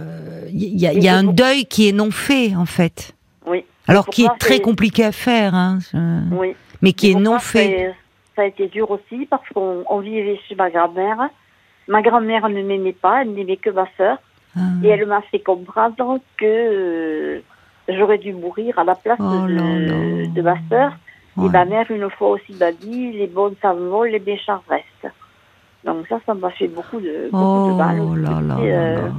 il 0.52 0.78
y 0.78 0.86
a, 0.86 0.92
y 0.92 1.08
un 1.08 1.24
pour- 1.24 1.32
deuil 1.32 1.64
qui 1.64 1.88
est 1.88 1.92
non 1.92 2.10
fait, 2.10 2.54
en 2.54 2.66
fait. 2.66 3.14
Oui. 3.46 3.64
Alors 3.88 4.06
qui 4.06 4.24
est 4.24 4.38
très 4.38 4.60
compliqué 4.60 5.04
à 5.04 5.12
faire. 5.12 5.54
Hein. 5.54 5.78
Je- 5.92 6.34
Oui. 6.34 6.54
Mais 6.82 6.92
qui 6.92 7.10
est 7.10 7.14
non 7.14 7.38
fait. 7.38 7.94
Ça 8.36 8.42
a 8.42 8.46
été 8.46 8.66
dur 8.68 8.90
aussi 8.90 9.26
parce 9.30 9.48
qu'on 9.54 9.84
on 9.88 10.00
vivait 10.00 10.38
chez 10.48 10.54
ma 10.54 10.68
grand-mère. 10.70 11.28
Ma 11.88 12.02
grand-mère 12.02 12.48
ne 12.48 12.62
m'aimait 12.62 12.92
pas, 12.92 13.22
elle 13.22 13.32
n'aimait 13.32 13.56
que 13.56 13.70
ma 13.70 13.86
sœur. 13.96 14.18
Ah. 14.56 14.60
Et 14.82 14.88
elle 14.88 15.06
m'a 15.06 15.22
fait 15.30 15.38
comprendre 15.40 16.18
que 16.36 16.44
euh, 16.44 17.40
j'aurais 17.88 18.18
dû 18.18 18.32
mourir 18.32 18.78
à 18.78 18.84
la 18.84 18.94
place 18.94 19.18
Oh 19.20 19.46
de, 19.46 20.26
de 20.34 20.42
ma 20.42 20.56
sœur. 20.68 20.92
Ouais. 21.36 21.46
Et 21.46 21.48
ma 21.50 21.64
mère, 21.64 21.90
une 21.90 22.08
fois 22.10 22.30
aussi, 22.30 22.52
m'a 22.60 22.70
dit 22.72 23.12
les 23.12 23.26
bons 23.26 23.54
s'en 23.60 23.74
vont, 23.74 24.02
les 24.04 24.20
méchants 24.20 24.62
restent. 24.68 25.14
Donc 25.84 26.06
ça, 26.08 26.18
ça 26.24 26.34
m'a 26.34 26.50
fait 26.50 26.68
beaucoup 26.68 27.00
de, 27.00 27.28
beaucoup 27.30 27.68
de 27.68 27.72
Oh 27.72 27.76
mal. 27.76 28.22
là 28.22 28.30
là 28.40 28.58
Et, 28.62 28.70
là 28.70 28.76
euh, 28.78 28.94
là. 29.06 29.12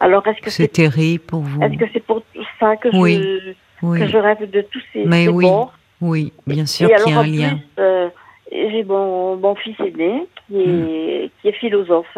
Alors, 0.00 0.26
est-ce 0.26 0.40
que 0.40 0.50
C'est 0.50 0.62
c'est 0.62 0.68
terrible 0.68 1.22
pour 1.24 1.40
vous. 1.40 1.60
est-ce 1.62 1.76
que 1.78 1.84
c'est 1.92 2.04
pour 2.04 2.22
tout 2.34 2.42
ça 2.58 2.76
que, 2.76 2.88
Oui. 2.96 3.20
je, 3.22 3.52
Oui, 3.82 3.98
que 4.00 4.06
je 4.06 4.16
rêve 4.16 4.50
de 4.50 4.62
tous 4.62 4.82
ces, 4.92 5.04
Mais 5.04 5.24
ces 5.26 5.30
oui, 5.30 5.44
morts 5.44 5.74
oui, 6.00 6.32
bien 6.46 6.64
sûr 6.64 6.88
qu'il 6.88 7.12
y 7.12 7.12
a 7.14 7.18
un 7.18 7.20
en 7.20 7.26
lien. 7.26 7.58
euh, 7.78 8.08
j'ai 8.50 8.82
mon, 8.84 9.36
mon 9.36 9.54
fils 9.54 9.78
aîné 9.80 10.26
qui 10.48 10.56
est, 10.62 11.30
qui 11.42 11.48
est 11.48 11.52
philosophe 11.52 12.16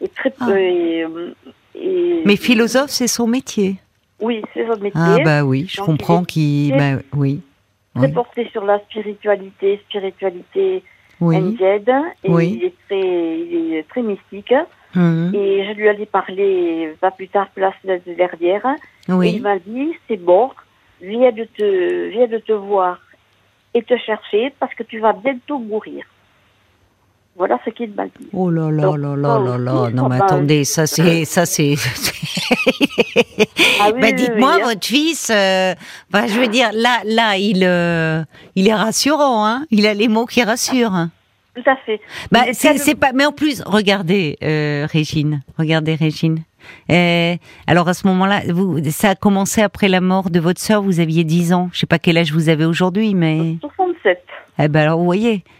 et 0.00 0.08
très 0.08 0.32
Ah. 0.40 0.48
euh, 0.50 1.32
et, 1.76 1.80
et- 1.80 2.22
Mais 2.26 2.34
philosophe, 2.36 2.90
c'est 2.90 3.06
son 3.06 3.28
métier. 3.28 3.76
Oui, 4.20 4.42
c'est 4.52 4.66
son 4.66 4.76
métier. 4.80 4.90
Ah 4.96 5.18
bah 5.24 5.44
oui, 5.44 5.66
je 5.70 5.76
Donc, 5.76 5.86
comprends 5.86 6.20
il 6.22 6.26
qu'il... 6.26 6.72
est- 6.74 6.76
Bah, 6.96 7.02
oui, 7.14 7.40
Très 7.96 8.06
oui, 8.06 8.12
porté 8.12 8.48
sur 8.52 8.64
la 8.64 8.78
spiritualité, 8.80 9.80
spiritualité 9.88 10.82
oui. 11.20 11.36
indienne. 11.36 12.04
Et 12.22 12.30
Oui. 12.30 12.58
il 12.60 12.64
est 12.64 12.74
très, 12.86 13.40
il 13.40 13.74
est 13.74 13.88
très 13.88 14.02
mystique. 14.02 14.54
Mhm. 14.94 15.32
Et 15.34 15.64
je 15.66 15.72
lui 15.72 15.86
ai 15.86 16.06
parler 16.06 16.94
pas 17.00 17.10
plus 17.10 17.28
tard 17.28 17.48
que 17.54 17.60
la 17.60 17.72
semaine 17.80 18.00
dernière. 18.06 18.66
Et 19.08 19.28
il 19.28 19.42
m'a 19.42 19.58
dit, 19.58 19.94
c'est 20.08 20.16
bon, 20.16 20.50
viens 21.00 21.32
de 21.32 21.44
te, 21.44 22.08
viens 22.08 22.26
de 22.26 22.38
te 22.38 22.52
voir 22.52 22.98
et 23.74 23.82
te 23.82 23.96
chercher 23.96 24.52
parce 24.58 24.74
que 24.74 24.82
tu 24.82 24.98
vas 24.98 25.12
bientôt 25.12 25.58
mourir. 25.58 26.04
Voilà 27.36 27.58
ce 27.64 27.70
qu'il 27.70 27.92
m'a 27.94 28.04
dit. 28.04 28.28
oh 28.34 28.50
là 28.50 28.70
là 28.70 28.82
Donc, 28.82 28.98
là 28.98 29.16
là 29.16 29.38
là 29.38 29.58
là, 29.58 29.90
non 29.90 30.08
mais 30.08 30.20
attendez, 30.20 30.64
ça 30.64 30.86
c'est... 30.86 31.24
ça 31.24 31.46
c'est. 31.46 31.74
Ah 33.80 33.90
oui, 33.94 34.00
bah 34.00 34.12
dites-moi, 34.12 34.56
oui, 34.56 34.60
hein. 34.62 34.66
votre 34.66 34.86
fils, 34.86 35.30
euh, 35.30 35.74
bah, 36.10 36.26
je 36.26 36.38
veux 36.38 36.48
dire, 36.48 36.68
là, 36.74 36.98
là, 37.04 37.36
il, 37.38 37.64
euh, 37.64 38.22
il 38.54 38.68
est 38.68 38.74
rassurant, 38.74 39.46
hein 39.46 39.64
il 39.70 39.86
a 39.86 39.94
les 39.94 40.08
mots 40.08 40.26
qui 40.26 40.42
rassurent. 40.42 41.08
Tout 41.54 41.62
à 41.66 41.76
fait. 41.76 42.00
Bah, 42.30 42.44
c'est 42.52 42.94
pas. 42.94 43.12
Mais 43.12 43.24
en 43.26 43.32
plus, 43.32 43.62
regardez, 43.64 44.36
euh, 44.42 44.86
Régine, 44.90 45.42
regardez 45.58 45.94
Régine. 45.94 46.40
Euh, 46.90 47.36
alors 47.66 47.88
à 47.88 47.94
ce 47.94 48.06
moment-là, 48.06 48.42
vous, 48.50 48.78
ça 48.90 49.10
a 49.10 49.14
commencé 49.14 49.62
après 49.62 49.88
la 49.88 50.00
mort 50.00 50.30
de 50.30 50.38
votre 50.40 50.60
sœur. 50.60 50.82
Vous 50.82 51.00
aviez 51.00 51.24
10 51.24 51.52
ans. 51.52 51.70
Je 51.72 51.80
sais 51.80 51.86
pas 51.86 51.98
quel 51.98 52.18
âge 52.18 52.32
vous 52.32 52.48
avez 52.48 52.64
aujourd'hui, 52.64 53.14
mais 53.14 53.56
67. 53.60 54.22
eh 54.58 54.68
ben 54.68 54.80
alors 54.80 54.98
vous 54.98 55.04
voyez, 55.04 55.36
euh, 55.36 55.59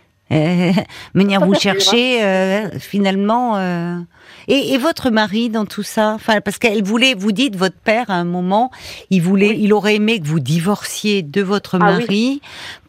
venir 1.14 1.40
Ça, 1.40 1.46
vous 1.46 1.54
fait, 1.54 1.60
chercher 1.60 2.22
euh, 2.24 2.78
finalement. 2.78 3.56
euh, 3.56 3.98
Et, 4.48 4.72
et 4.74 4.78
votre 4.78 5.10
mari 5.10 5.48
dans 5.50 5.66
tout 5.66 5.82
ça, 5.82 6.12
enfin 6.14 6.40
parce 6.40 6.58
qu'elle 6.58 6.82
voulait, 6.82 7.14
vous 7.14 7.32
dites 7.32 7.56
votre 7.56 7.76
père 7.76 8.06
à 8.10 8.14
un 8.14 8.24
moment, 8.24 8.70
il 9.10 9.22
voulait, 9.22 9.50
Oui. 9.50 9.58
il 9.62 9.72
aurait 9.72 9.96
aimé 9.96 10.18
que 10.20 10.26
vous 10.26 10.40
divorciez 10.40 11.22
de 11.22 11.42
votre 11.42 11.78
Ah 11.80 11.84
oui. 11.84 12.00
mari 12.00 12.40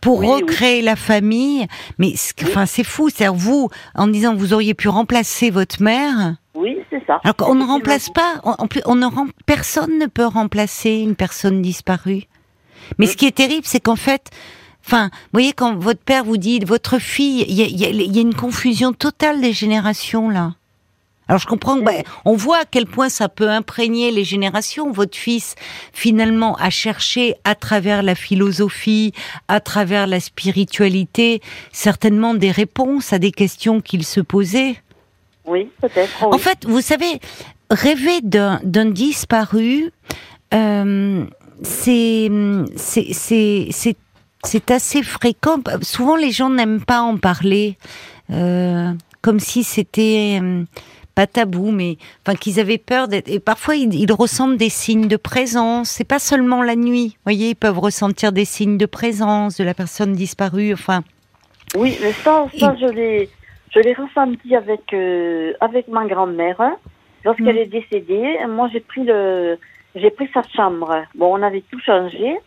pour 0.02 0.20
Oui, 0.20 0.28
recréer 0.28 0.82
la 0.82 0.96
famille. 0.96 1.68
Mais 1.98 2.14
enfin 2.44 2.66
c'est 2.66 2.84
fou, 2.84 3.10
c'est 3.14 3.28
vous 3.28 3.70
en 3.96 4.08
disant 4.08 4.34
que 4.34 4.40
vous 4.40 4.54
auriez 4.54 4.74
pu 4.74 4.88
remplacer 4.88 5.50
votre 5.50 5.82
mère. 5.82 6.36
Oui, 6.54 6.78
c'est 6.90 7.04
ça. 7.08 7.20
Alors 7.24 7.36
qu'on 7.36 7.56
ne 7.56 7.66
remplace 7.66 8.10
pas, 8.10 8.42
plus, 8.70 8.82
on 8.86 8.96
ne 8.96 9.06
rem- 9.06 9.32
personne 9.46 9.98
ne 10.00 10.06
peut 10.08 10.26
remplacer 10.26 10.92
une 10.92 11.16
personne 11.16 11.62
disparue. 11.62 12.24
Mais 12.98 13.08
ce 13.08 13.16
qui 13.16 13.26
est 13.26 13.32
terrible, 13.36 13.64
c'est 13.66 13.80
qu'en 13.80 13.96
fait, 13.96 14.30
enfin, 14.86 15.10
vous 15.12 15.30
voyez, 15.34 15.54
quand 15.54 15.76
votre 15.76 16.02
père 16.02 16.24
vous 16.24 16.38
dit, 16.38 16.60
votre 16.60 17.00
fille, 17.00 17.46
il 17.48 17.56
y 17.56 17.86
a, 17.86 17.90
y 17.90 18.18
y 18.18 18.22
une 18.22 18.34
confusion 18.36 18.94
totale 18.94 19.42
des 19.42 19.54
générations 19.54 20.30
là. 20.30 20.54
Alors 21.28 21.40
je 21.40 21.48
comprends 21.48 21.78
que, 21.78 21.84
ben, 21.86 22.04
on 22.26 22.36
voit 22.36 22.58
à 22.58 22.66
quel 22.70 22.86
point 22.86 23.08
ça 23.08 23.30
peut 23.30 23.50
imprégner 23.50 24.12
les 24.12 24.26
générations. 24.26 24.92
Votre 24.92 25.18
fils, 25.18 25.56
finalement, 25.94 26.56
a 26.58 26.70
cherché 26.70 27.36
à 27.46 27.56
travers 27.56 28.04
la 28.04 28.16
philosophie, 28.16 29.14
à 29.48 29.62
travers 29.62 30.08
la 30.08 30.20
spiritualité, 30.20 31.42
certainement 31.72 32.34
des 32.34 32.52
réponses 32.52 33.14
à 33.14 33.20
des 33.20 33.32
questions 33.32 33.80
qu'il 33.80 34.04
se 34.06 34.20
posait. 34.20 34.76
Oui, 35.46 35.70
peut-être. 35.80 36.22
En 36.24 36.38
fait, 36.38 36.66
vous 36.66 36.82
savez, 36.82 37.22
rêver 37.70 38.20
d'un 38.22 38.60
d'un 38.64 38.90
disparu, 38.90 39.92
euh, 40.54 41.24
c'est 41.64 42.30
c'est- 42.76 43.96
c'est 44.44 44.72
assez 44.72 45.04
fréquent. 45.04 45.60
Souvent, 45.82 46.16
les 46.16 46.32
gens 46.32 46.50
n'aiment 46.50 46.84
pas 46.84 47.02
en 47.02 47.18
parler, 47.18 47.78
euh, 48.32 48.92
comme 49.22 49.40
si 49.40 49.64
c'était 49.64 50.40
euh, 50.42 50.64
pas 51.16 51.28
tabou, 51.28 51.72
mais 51.72 51.98
enfin 52.26 52.36
qu'ils 52.38 52.60
avaient 52.60 52.78
peur 52.78 53.08
d'être. 53.08 53.30
Et 53.30 53.40
parfois, 53.40 53.76
ils, 53.76 53.94
ils 53.94 54.12
ressentent 54.12 54.58
des 54.58 54.70
signes 54.70 55.08
de 55.08 55.18
présence. 55.18 55.90
C'est 55.90 56.04
pas 56.08 56.20
seulement 56.20 56.64
la 56.64 56.76
nuit. 56.76 57.10
Vous 57.18 57.24
voyez, 57.26 57.50
ils 57.50 57.56
peuvent 57.56 57.80
ressentir 57.80 58.32
des 58.32 58.46
signes 58.46 58.78
de 58.78 58.86
présence 58.86 59.58
de 59.58 59.64
la 59.64 59.74
personne 59.74 60.14
disparue. 60.14 60.74
Enfin, 60.74 61.04
Oui, 61.76 61.98
mais 62.02 62.12
ça, 62.14 62.46
ça 62.58 62.76
je 62.80 62.88
l'ai, 62.88 63.30
je 63.74 63.80
l'ai 63.80 63.94
ressenti 63.94 64.56
avec 64.56 64.94
euh, 64.94 65.54
avec 65.62 65.88
ma 65.88 66.06
grand-mère 66.06 66.60
hein. 66.60 66.76
lorsqu'elle 67.26 67.56
Mm. 67.56 67.60
est 67.60 67.66
décédée. 67.66 68.38
Moi, 68.50 68.70
j'ai 68.74 68.80
pris 68.80 69.04
le, 69.04 69.58
j'ai 69.96 70.10
pris 70.12 70.30
sa 70.34 70.42
chambre. 70.56 71.04
Bon, 71.16 71.38
on 71.38 71.42
avait 71.44 71.64
tout 71.70 71.80
changé 71.86 72.38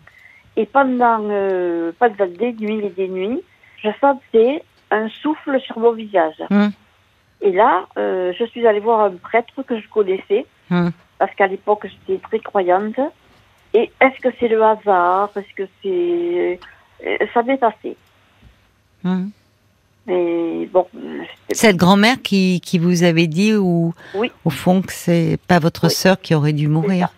et 0.57 0.67
pendant 0.67 1.21
euh, 1.31 1.93
pendant 1.99 2.27
des 2.27 2.53
nuits 2.53 2.85
et 2.85 2.91
des 2.91 3.09
nuits, 3.09 3.41
je 3.83 3.89
sentais 4.01 4.63
un 4.91 5.09
souffle 5.09 5.61
sur 5.61 5.79
mon 5.79 5.93
visage. 5.93 6.37
Mm. 6.51 6.69
Et 7.43 7.53
là, 7.53 7.87
euh, 7.99 8.33
je 8.39 8.45
suis 8.47 8.67
allée 8.67 8.81
voir 8.81 9.01
un 9.01 9.11
prêtre 9.17 9.63
que 9.63 9.79
je 9.81 9.89
connaissais 9.89 10.47
Mm. 10.71 10.89
parce 11.19 11.35
qu'à 11.35 11.47
l'époque 11.47 11.87
j'étais 11.87 12.21
très 12.23 12.39
croyante. 12.39 12.99
Et 13.75 13.91
est-ce 14.01 14.19
que 14.21 14.29
c'est 14.41 14.49
le 14.49 14.63
hasard? 14.63 15.31
Est-ce 15.37 15.55
que 15.55 15.69
c'est 15.83 16.59
euh, 17.07 17.27
ça 17.35 17.43
m'est 17.43 17.59
passé 17.59 17.97
hum. 19.05 19.31
Mais 20.07 20.67
bon, 20.73 20.87
cette 21.51 21.77
grand-mère 21.77 22.21
qui 22.23 22.61
qui 22.61 22.79
vous 22.79 23.03
avait 23.05 23.27
dit 23.27 23.55
ou 23.55 23.93
Oui. 24.15 24.31
au 24.45 24.51
fond 24.51 24.81
que 24.83 24.93
c'est 24.93 25.39
pas 25.49 25.59
votre 25.59 25.87
Oui. 25.89 25.91
sœur 25.95 26.21
qui 26.21 26.35
aurait 26.35 26.53
dû 26.53 26.69
mourir? 26.69 27.09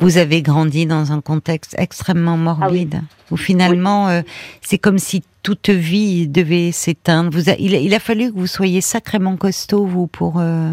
Vous 0.00 0.18
avez 0.18 0.42
grandi 0.42 0.86
dans 0.86 1.12
un 1.12 1.20
contexte 1.20 1.74
extrêmement 1.78 2.36
morbide, 2.36 3.00
où 3.30 3.36
finalement 3.36 4.08
euh, 4.08 4.22
c'est 4.60 4.78
comme 4.78 4.98
si 4.98 5.22
toute 5.42 5.70
vie 5.70 6.28
devait 6.28 6.70
s'éteindre. 6.72 7.30
Vous 7.32 7.48
a- 7.50 7.56
il, 7.58 7.74
a, 7.74 7.78
il 7.78 7.94
a 7.94 7.98
fallu 8.00 8.32
que 8.32 8.38
vous 8.38 8.46
soyez 8.46 8.80
sacrément 8.80 9.36
costaud 9.36 9.84
vous 9.86 10.06
pour 10.06 10.38
euh, 10.38 10.72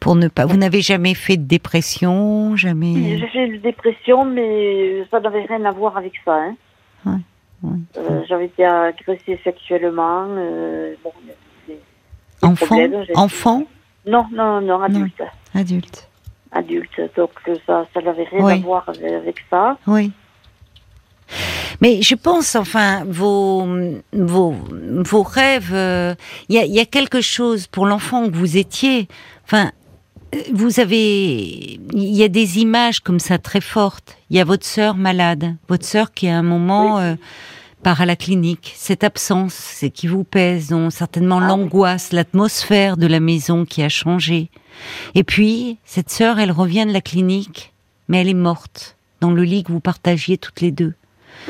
pour 0.00 0.16
ne 0.16 0.28
pas. 0.28 0.46
Vous 0.46 0.56
n'avez 0.56 0.80
jamais 0.80 1.14
fait 1.14 1.36
de 1.36 1.44
dépression, 1.44 2.56
jamais? 2.56 3.18
J'ai 3.18 3.26
fait 3.28 3.46
une 3.46 3.60
dépression, 3.60 4.24
mais 4.24 5.04
ça 5.10 5.20
n'avait 5.20 5.44
rien 5.44 5.64
à 5.64 5.70
voir 5.70 5.96
avec 5.96 6.12
ça. 6.24 6.34
Hein. 6.34 6.56
Ouais, 7.06 7.20
ouais. 7.62 7.78
Euh, 7.98 8.22
J'avais 8.28 8.46
été 8.46 8.64
agressée 8.64 9.38
sexuellement. 9.44 10.26
bon, 11.04 11.12
Enfant, 12.44 12.76
enfant, 13.14 13.64
Non, 14.06 14.26
non, 14.32 14.60
non, 14.60 14.80
adulte. 14.82 15.22
adulte. 15.54 16.08
Adulte. 16.52 17.00
Donc 17.16 17.30
euh, 17.48 17.54
ça, 17.66 17.86
ça 17.94 18.00
n'avait 18.02 18.24
rien 18.24 18.44
Oui. 18.44 18.52
à 18.52 18.56
voir 18.56 18.84
avec, 18.88 19.36
ça. 19.50 19.76
Oui. 19.86 20.12
Mais 21.80 22.02
je 22.02 22.14
pense, 22.14 22.54
enfin, 22.56 23.04
vos, 23.06 23.66
vos, 24.12 24.54
vos 25.04 25.22
rêves, 25.22 25.70
euh, 25.72 26.14
il 26.48 26.54
y, 26.56 26.58
a, 26.58 26.64
il 26.64 26.72
y 26.74 26.80
a 26.80 26.84
quelque 26.84 27.20
chose 27.20 27.66
pour 27.66 27.86
l'enfant 27.86 28.28
que 28.30 28.36
vous 28.36 28.56
étiez. 28.56 29.08
Enfin, 29.44 29.72
euh, 30.34 30.38
vous 30.52 30.78
avez, 30.78 31.78
il 31.92 32.14
y 32.14 32.22
a 32.22 32.28
des 32.28 32.58
images 32.58 33.00
comme 33.00 33.18
ça 33.18 33.38
très 33.38 33.60
fortes. 33.62 34.16
Il 34.30 34.36
y 34.36 34.40
a 34.40 34.44
votre 34.44 34.66
sœur 34.66 34.94
malade, 34.96 35.56
votre 35.68 35.86
sœur 35.86 36.12
qui 36.12 36.28
à 36.28 36.36
un 36.38 36.42
moment 36.42 36.96
Oui. 36.96 37.02
euh, 37.02 37.14
part 37.82 38.00
à 38.00 38.06
la 38.06 38.16
clinique. 38.16 38.72
Cette 38.76 39.04
absence, 39.04 39.54
c'est 39.54 39.90
qui 39.90 40.06
vous 40.06 40.24
pèse, 40.24 40.68
donc 40.68 40.92
certainement 40.92 41.38
Ah 41.38 41.42
oui. 41.42 41.48
l'angoisse, 41.48 42.12
l'atmosphère 42.12 42.96
de 42.96 43.06
la 43.06 43.20
maison 43.20 43.64
qui 43.64 43.82
a 43.82 43.88
changé. 43.88 44.48
Et 45.14 45.24
puis 45.24 45.78
cette 45.84 46.10
sœur, 46.10 46.38
elle 46.38 46.52
revient 46.52 46.86
de 46.86 46.92
la 46.92 47.00
clinique, 47.00 47.72
mais 48.08 48.20
elle 48.20 48.28
est 48.28 48.34
morte 48.34 48.96
dans 49.20 49.30
le 49.32 49.42
lit 49.42 49.64
que 49.64 49.72
vous 49.72 49.80
partagiez 49.80 50.38
toutes 50.38 50.60
les 50.60 50.70
deux. 50.70 50.94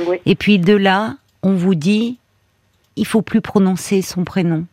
Oui. 0.07 0.17
Et 0.27 0.35
puis 0.35 0.59
de 0.59 0.75
là, 0.75 1.17
on 1.43 1.53
vous 1.53 1.75
dit, 1.75 2.19
il 2.97 3.07
faut 3.07 3.23
plus 3.23 3.41
prononcer 3.41 4.03
son 4.03 4.25
prénom. 4.25 4.67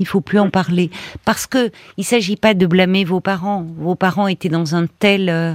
Il 0.00 0.06
faut 0.06 0.20
plus 0.20 0.38
en 0.38 0.48
parler 0.48 0.90
parce 1.24 1.46
que 1.46 1.72
il 1.96 2.04
s'agit 2.04 2.36
pas 2.36 2.54
de 2.54 2.66
blâmer 2.66 3.04
vos 3.04 3.20
parents. 3.20 3.66
Vos 3.78 3.96
parents 3.96 4.28
étaient 4.28 4.48
dans 4.48 4.76
un 4.76 4.86
tel, 4.86 5.28
euh, 5.28 5.54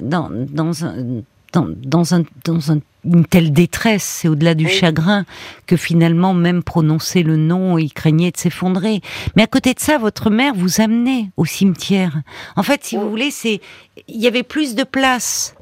dans, 0.00 0.30
dans 0.30 0.84
un, 0.84 1.22
dans, 1.56 1.68
dans 1.76 2.14
un, 2.14 2.22
dans 2.44 2.72
un- 2.72 2.80
une 3.04 3.24
telle 3.24 3.52
détresse, 3.52 4.02
c'est 4.02 4.28
au-delà 4.28 4.54
du 4.54 4.66
Oui. 4.66 4.70
chagrin 4.72 5.24
que 5.66 5.76
finalement 5.76 6.34
même 6.34 6.62
prononcer 6.62 7.22
le 7.22 7.36
nom, 7.36 7.78
ils 7.78 7.92
craignaient 7.92 8.30
de 8.32 8.36
s'effondrer. 8.36 9.00
Mais 9.36 9.42
à 9.42 9.46
côté 9.46 9.72
de 9.74 9.80
ça, 9.80 9.96
votre 9.98 10.28
mère 10.28 10.54
vous 10.54 10.80
amenait 10.80 11.30
au 11.36 11.44
cimetière. 11.44 12.12
En 12.56 12.62
fait, 12.62 12.84
si 12.84 12.96
vous 12.96 13.08
voulez, 13.08 13.30
c'est 13.30 13.60
il 14.08 14.20
y 14.20 14.26
avait 14.26 14.42
plus 14.42 14.74
de 14.74 14.82
place 14.84 15.54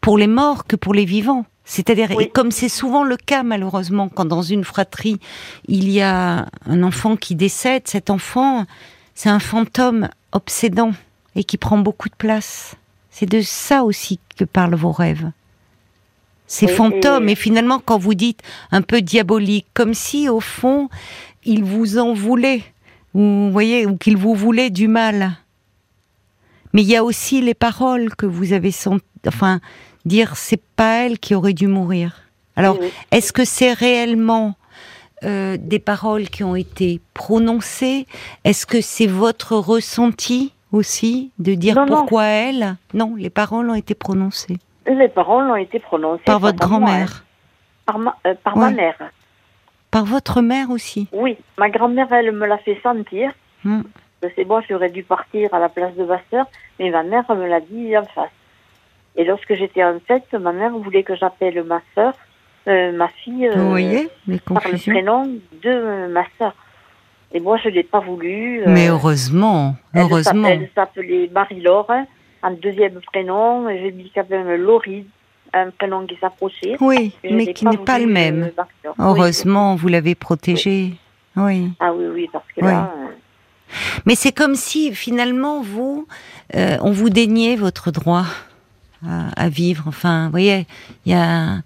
pour 0.00 0.16
les 0.16 0.26
morts 0.28 0.64
que 0.66 0.76
pour 0.76 0.94
les 0.94 1.04
vivants. 1.04 1.44
C'est-à-dire, 1.64 2.10
et 2.20 2.28
comme 2.28 2.50
c'est 2.50 2.68
souvent 2.68 3.04
le 3.04 3.16
cas 3.16 3.42
malheureusement, 3.44 4.08
quand 4.08 4.24
dans 4.24 4.42
une 4.42 4.64
fratrie 4.64 5.18
il 5.68 5.88
y 5.90 6.00
a 6.02 6.46
un 6.66 6.82
enfant 6.82 7.16
qui 7.16 7.34
décède, 7.36 7.82
cet 7.86 8.10
enfant, 8.10 8.64
c'est 9.14 9.28
un 9.28 9.38
fantôme 9.38 10.08
obsédant 10.32 10.92
et 11.36 11.44
qui 11.44 11.58
prend 11.58 11.78
beaucoup 11.78 12.08
de 12.08 12.14
place. 12.16 12.74
C'est 13.10 13.26
de 13.30 13.40
ça 13.42 13.84
aussi 13.84 14.18
que 14.36 14.44
parlent 14.44 14.74
vos 14.74 14.90
rêves. 14.92 15.30
Ces 16.52 16.68
fantômes, 16.68 17.30
et... 17.30 17.34
finalement, 17.34 17.80
quand 17.82 17.96
vous 17.96 18.12
dites 18.12 18.42
un 18.72 18.82
peu 18.82 19.00
diabolique, 19.00 19.64
comme 19.72 19.94
si 19.94 20.28
au 20.28 20.38
fond, 20.38 20.90
il 21.44 21.64
vous 21.64 21.96
en 21.96 22.12
voulait, 22.12 22.62
vous 23.14 23.50
voyez, 23.50 23.86
ou 23.86 23.96
qu'il 23.96 24.18
vous 24.18 24.34
voulait 24.34 24.68
du 24.68 24.86
mal. 24.86 25.32
Mais 26.74 26.82
il 26.82 26.88
y 26.88 26.96
a 26.96 27.04
aussi 27.04 27.40
les 27.40 27.54
paroles 27.54 28.14
que 28.14 28.26
vous 28.26 28.52
avez 28.52 28.70
senti, 28.70 29.02
enfin, 29.26 29.60
dire 30.04 30.36
c'est 30.36 30.60
pas 30.76 31.06
elle 31.06 31.18
qui 31.18 31.34
aurait 31.34 31.54
dû 31.54 31.68
mourir. 31.68 32.20
Alors, 32.54 32.76
est-ce 33.12 33.32
que 33.32 33.46
c'est 33.46 33.72
réellement 33.72 34.54
euh, 35.24 35.56
des 35.58 35.78
paroles 35.78 36.28
qui 36.28 36.44
ont 36.44 36.54
été 36.54 37.00
prononcées? 37.14 38.06
Est-ce 38.44 38.66
que 38.66 38.82
c'est 38.82 39.06
votre 39.06 39.56
ressenti 39.56 40.52
aussi 40.70 41.30
de 41.38 41.54
dire 41.54 41.82
pourquoi 41.86 42.24
elle? 42.24 42.76
Non, 42.92 43.14
les 43.16 43.30
paroles 43.30 43.70
ont 43.70 43.74
été 43.74 43.94
prononcées. 43.94 44.58
Les 44.86 45.08
paroles 45.08 45.50
ont 45.50 45.56
été 45.56 45.78
prononcées 45.78 46.24
par 46.24 46.40
votre 46.40 46.58
grand-mère. 46.58 47.24
Par, 47.86 47.98
ma, 47.98 48.16
euh, 48.26 48.34
par 48.42 48.56
ma 48.56 48.70
mère. 48.70 48.96
Par 49.90 50.04
votre 50.04 50.40
mère 50.40 50.70
aussi 50.70 51.08
Oui, 51.12 51.36
ma 51.58 51.68
grand-mère, 51.68 52.12
elle 52.12 52.32
me 52.32 52.46
l'a 52.46 52.58
fait 52.58 52.78
sentir. 52.82 53.30
Hmm. 53.64 53.82
C'est 54.36 54.44
moi, 54.44 54.62
j'aurais 54.68 54.90
dû 54.90 55.02
partir 55.02 55.52
à 55.52 55.58
la 55.58 55.68
place 55.68 55.94
de 55.96 56.04
ma 56.04 56.20
soeur, 56.30 56.46
mais 56.78 56.90
ma 56.90 57.02
mère 57.02 57.24
me 57.34 57.46
l'a 57.46 57.60
dit 57.60 57.96
en 57.96 58.04
face. 58.04 58.30
Et 59.16 59.24
lorsque 59.24 59.54
j'étais 59.54 59.84
enceinte, 59.84 60.32
ma 60.32 60.52
mère 60.52 60.72
voulait 60.72 61.02
que 61.02 61.14
j'appelle 61.16 61.62
ma 61.64 61.80
soeur, 61.94 62.14
euh, 62.68 62.92
ma 62.92 63.08
fille, 63.08 63.50
Vous 63.54 63.70
voyez, 63.70 64.08
les 64.26 64.38
par 64.38 64.62
le 64.66 64.78
prénom 64.78 65.28
de 65.62 66.06
ma 66.08 66.24
soeur. 66.38 66.54
Et 67.32 67.40
moi, 67.40 67.56
je 67.62 67.68
ne 67.68 67.74
l'ai 67.74 67.82
pas 67.82 68.00
voulu. 68.00 68.60
Euh, 68.60 68.64
Mais 68.68 68.88
heureusement, 68.88 69.74
heureusement. 69.94 70.48
Elle 70.48 70.68
s'appelait 70.74 71.30
Marie-Laure, 71.32 71.90
un 72.42 72.52
deuxième 72.52 73.00
prénom. 73.12 73.68
J'ai 73.68 73.92
mis 73.92 74.10
quand 74.14 74.28
même 74.28 74.52
Laurie, 74.54 75.06
un 75.52 75.70
prénom 75.70 76.06
qui 76.06 76.16
s'approchait. 76.20 76.76
Oui, 76.80 77.14
mais 77.24 77.52
qui 77.52 77.66
n'est 77.66 77.76
pas 77.76 77.98
le 77.98 78.06
même. 78.06 78.50
Euh, 78.58 78.88
heureusement, 78.98 79.76
vous 79.76 79.88
l'avez 79.88 80.14
protégé. 80.14 80.94
Oui. 81.36 81.70
Ah 81.80 81.92
oui, 81.92 82.06
oui, 82.12 82.28
parce 82.32 82.44
que 82.54 82.64
là. 82.64 82.92
Euh, 82.96 83.06
Mais 84.04 84.14
c'est 84.14 84.32
comme 84.32 84.54
si 84.54 84.94
finalement 84.94 85.62
vous, 85.62 86.06
on 86.54 86.90
vous 86.90 87.10
déniait 87.10 87.56
votre 87.56 87.90
droit 87.90 88.26
à, 89.06 89.48
vivre. 89.48 89.84
Enfin, 89.86 90.26
vous 90.26 90.30
voyez, 90.30 90.66
il 91.06 91.12
y 91.12 91.14
a 91.14 91.62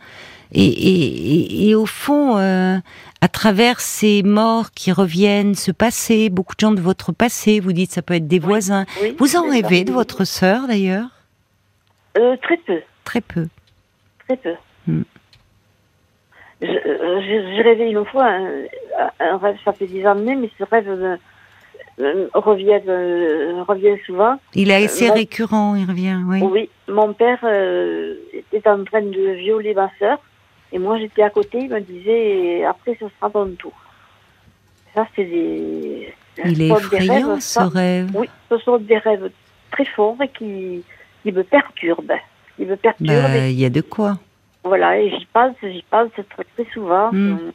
et, 0.52 0.64
et, 0.64 1.68
et, 1.68 1.74
au 1.74 1.86
fond, 1.86 2.38
euh, 2.38 2.76
à 3.20 3.28
travers 3.28 3.80
ces 3.80 4.22
morts 4.22 4.70
qui 4.72 4.92
reviennent, 4.92 5.54
ce 5.54 5.72
passé, 5.72 6.30
beaucoup 6.30 6.54
de 6.54 6.60
gens 6.60 6.72
de 6.72 6.80
votre 6.80 7.12
passé, 7.12 7.60
vous 7.60 7.72
dites 7.72 7.90
ça 7.90 8.02
peut 8.02 8.14
être 8.14 8.28
des 8.28 8.38
voisins. 8.38 8.84
vous 9.18 9.36
en 9.36 9.48
rêvez 9.50 9.84
de 9.84 9.92
votre 9.92 10.24
sœur 10.24 10.66
d'ailleurs? 10.68 11.08
Euh, 12.16 12.36
Très 12.42 12.56
peu. 12.58 12.80
Très 13.04 13.20
peu. 13.20 13.46
Très 14.26 14.36
peu. 14.36 14.54
Hmm. 14.86 15.02
Euh, 16.62 17.20
j'ai 17.20 17.62
rêvé 17.62 17.90
une 17.90 18.04
fois 18.06 18.30
un, 19.20 19.36
rêve, 19.36 19.56
ça 19.64 19.72
fait 19.72 19.86
dix 19.86 20.06
années, 20.06 20.36
mais 20.36 20.48
ce 20.58 20.64
rêve 20.64 21.18
revient, 22.34 22.80
revient 23.66 23.96
souvent. 24.06 24.38
Il 24.54 24.70
est 24.70 24.84
assez 24.84 25.10
récurrent, 25.10 25.74
il 25.74 25.86
revient, 25.86 26.18
oui. 26.26 26.40
Oui, 26.42 26.70
mon 26.88 27.12
père 27.12 27.44
était 28.52 28.70
en 28.70 28.84
train 28.84 29.02
de 29.02 29.32
violer 29.32 29.74
ma 29.74 29.90
sœur. 29.98 30.18
Et 30.76 30.78
moi, 30.78 30.98
j'étais 30.98 31.22
à 31.22 31.30
côté, 31.30 31.60
il 31.60 31.70
me 31.70 31.80
disait, 31.80 32.62
après, 32.64 32.94
ce 33.00 33.06
sera 33.08 33.30
ton 33.30 33.48
tour. 33.52 33.72
Ça, 34.94 35.06
c'est 35.16 35.24
des. 35.24 36.12
Il 36.44 36.60
est 36.60 36.68
effrayant, 36.68 37.30
rêves, 37.30 37.40
ce 37.40 37.60
rêve. 37.60 38.10
Oui, 38.14 38.28
ce 38.50 38.58
sont 38.58 38.76
des 38.76 38.98
rêves 38.98 39.30
très 39.70 39.86
forts 39.86 40.18
et 40.22 40.28
qui, 40.28 40.84
qui 41.22 41.32
me 41.32 41.42
perturbent. 41.44 42.20
Qui 42.56 42.66
me 42.66 42.76
perturbent. 42.76 43.08
Bah, 43.08 43.48
il 43.48 43.58
y 43.58 43.64
a 43.64 43.70
de 43.70 43.80
quoi. 43.80 44.18
Voilà, 44.64 45.00
et 45.00 45.08
j'y 45.08 45.24
pense, 45.32 45.56
j'y 45.62 45.82
pense 45.90 46.10
très, 46.12 46.44
très 46.44 46.70
souvent. 46.74 47.10
Hmm. 47.10 47.52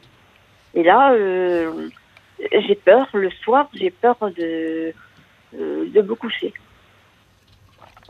Et 0.74 0.82
là, 0.82 1.12
euh, 1.12 1.90
j'ai 2.66 2.74
peur, 2.74 3.06
le 3.14 3.30
soir, 3.44 3.68
j'ai 3.72 3.92
peur 3.92 4.16
de, 4.36 4.92
euh, 5.60 5.86
de 5.94 6.02
me 6.02 6.14
coucher 6.16 6.52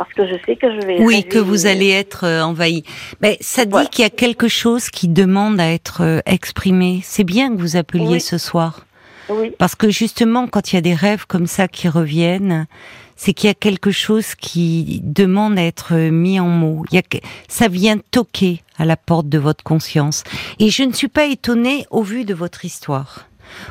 parce 0.03 0.15
que 0.15 0.27
je 0.27 0.35
sais 0.45 0.57
que 0.57 0.69
je 0.69 0.87
vais. 0.87 1.01
Oui, 1.01 1.25
que 1.25 1.39
vous 1.39 1.67
allez 1.67 1.91
être 1.91 2.25
euh, 2.25 2.43
envahi. 2.43 2.83
Mais 3.21 3.37
ça 3.41 3.65
dit 3.65 3.89
qu'il 3.91 4.03
y 4.03 4.07
a 4.07 4.11
quelque 4.11 4.49
chose 4.49 4.91
qui 4.91 5.09
demande 5.09 5.61
à 5.61 5.71
être 5.71 6.03
euh, 6.03 6.21
exprimé. 6.27 7.01
C'est 7.05 7.25
bien 7.25 7.55
que 7.55 7.61
vous 7.61 7.77
appeliez 7.77 8.19
ce 8.19 8.39
soir. 8.39 8.87
Oui. 9.29 9.53
Parce 9.59 9.77
que 9.77 9.91
justement, 9.91 10.49
quand 10.49 10.73
il 10.73 10.77
y 10.77 10.79
a 10.79 10.83
des 10.83 10.95
rêves 10.95 11.27
comme 11.27 11.47
ça 11.47 11.69
qui 11.69 11.89
reviennent, 11.89 12.67
c'est 13.15 13.33
qu'il 13.33 13.47
y 13.47 13.51
a 13.51 13.55
quelque 13.55 13.93
chose 13.93 14.35
qui 14.35 15.01
demande 15.05 15.57
à 15.57 15.63
être 15.63 15.95
euh, 15.95 16.11
mis 16.11 16.41
en 16.41 16.49
mots. 16.49 16.85
Il 16.91 16.97
y 16.97 16.99
a, 16.99 17.03
ça 17.47 17.69
vient 17.69 17.99
toquer 18.11 18.63
à 18.79 18.85
la 18.85 18.97
porte 18.97 19.29
de 19.29 19.39
votre 19.39 19.63
conscience. 19.63 20.25
Et 20.59 20.71
je 20.71 20.83
ne 20.83 20.93
suis 20.93 21.09
pas 21.09 21.27
étonnée 21.27 21.87
au 21.91 22.03
vu 22.03 22.25
de 22.25 22.35
votre 22.35 22.65
histoire, 22.65 23.29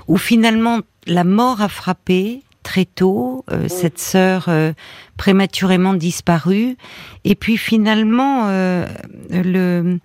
où 0.08 0.15
finalement 0.15 0.80
la 1.08 1.26
mort 1.26 1.62
a 1.62 1.67
frappé, 1.67 2.44
très 2.62 2.86
tôt, 2.86 3.43
euh, 3.52 3.67
cette 3.67 4.00
sœur 4.00 4.45
euh, 4.47 4.74
prématurément 5.17 5.93
disparue, 5.93 6.78
et 7.24 7.36
puis 7.36 7.58
finalement 7.58 8.47
euh, 8.47 8.86
le 9.30 10.00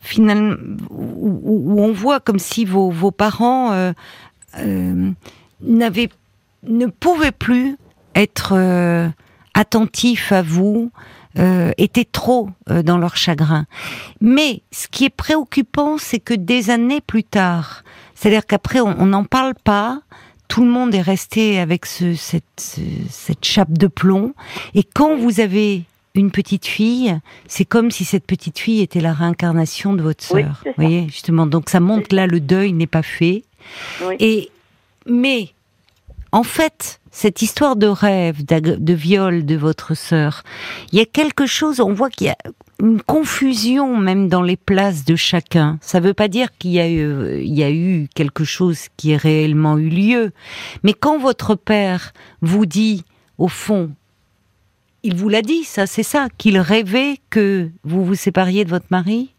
finalement 0.00 0.56
où, 0.90 1.80
on 1.80 1.92
voit 1.92 2.20
comme 2.20 2.38
si 2.38 2.64
vos, 2.64 2.90
vos 2.90 3.12
parents 3.12 3.92
n'avaient 5.60 6.08
ne 6.64 6.86
pouvaient 6.86 7.30
plus 7.30 7.76
être 8.16 9.12
attentifs 9.54 10.32
à 10.32 10.42
vous, 10.42 10.90
étaient 11.78 12.04
trop 12.04 12.50
dans 12.66 12.98
leur 12.98 13.16
chagrin. 13.16 13.66
Mais 14.20 14.62
ce 14.72 14.88
qui 14.88 15.04
est 15.04 15.16
préoccupant, 15.16 15.98
c'est 15.98 16.18
que 16.18 16.34
des 16.34 16.70
années 16.70 17.00
plus 17.00 17.22
tard, 17.22 17.84
c'est-à-dire 18.16 18.44
qu'après 18.44 18.80
on 18.80 19.06
n'en 19.06 19.24
parle 19.24 19.54
pas, 19.54 20.00
tout 20.52 20.62
le 20.62 20.70
monde 20.70 20.94
est 20.94 21.00
resté 21.00 21.58
avec 21.58 21.86
ce, 21.86 22.14
cette, 22.14 22.78
cette 23.08 23.42
chape 23.42 23.72
de 23.72 23.86
plomb. 23.86 24.34
Et 24.74 24.84
quand 24.84 25.16
vous 25.16 25.40
avez 25.40 25.84
une 26.14 26.30
petite 26.30 26.66
fille, 26.66 27.18
c'est 27.46 27.64
comme 27.64 27.90
si 27.90 28.04
cette 28.04 28.26
petite 28.26 28.58
fille 28.58 28.82
était 28.82 29.00
la 29.00 29.14
réincarnation 29.14 29.94
de 29.94 30.02
votre 30.02 30.22
sœur. 30.22 30.62
vous 30.66 30.72
voyez, 30.76 31.06
justement. 31.08 31.46
Donc 31.46 31.70
ça 31.70 31.80
montre 31.80 32.08
que 32.08 32.16
là, 32.16 32.26
le 32.26 32.38
deuil 32.38 32.74
n'est 32.74 32.86
pas 32.86 33.02
fait. 33.02 33.44
Et, 34.20 34.50
mais, 35.06 35.54
en 36.32 36.42
fait, 36.42 37.00
cette 37.10 37.40
histoire 37.40 37.74
de 37.74 37.86
rêve, 37.86 38.44
de 38.44 38.92
viol 38.92 39.46
de 39.46 39.56
votre 39.56 39.94
sœur, 39.94 40.42
il 40.92 40.98
y 40.98 41.00
a 41.00 41.06
quelque 41.06 41.46
chose, 41.46 41.80
on 41.80 41.94
voit 41.94 42.10
qu'il 42.10 42.26
y 42.26 42.30
a 42.30 42.36
une 42.82 43.00
confusion 43.00 43.96
même 43.96 44.28
dans 44.28 44.42
les 44.42 44.56
places 44.56 45.04
de 45.04 45.14
chacun. 45.14 45.78
Ça 45.80 46.00
ne 46.00 46.06
veut 46.06 46.14
pas 46.14 46.28
dire 46.28 46.48
qu'il 46.58 46.72
y 46.72 46.80
a 46.80 46.88
eu, 46.90 47.40
il 47.40 47.54
y 47.56 47.62
a 47.62 47.70
eu 47.70 48.08
quelque 48.14 48.44
chose 48.44 48.88
qui 48.96 49.12
ait 49.12 49.16
réellement 49.16 49.78
eu 49.78 49.88
lieu. 49.88 50.32
Mais 50.82 50.92
quand 50.92 51.18
votre 51.18 51.54
père 51.54 52.12
vous 52.40 52.66
dit, 52.66 53.04
au 53.38 53.46
fond, 53.46 53.92
il 55.04 55.14
vous 55.14 55.28
l'a 55.28 55.42
dit, 55.42 55.62
ça, 55.62 55.86
c'est 55.86 56.02
ça, 56.02 56.26
qu'il 56.38 56.58
rêvait 56.58 57.18
que 57.30 57.70
vous 57.84 58.04
vous 58.04 58.16
sépariez 58.16 58.64
de 58.64 58.70
votre 58.70 58.86
mari? 58.90 59.32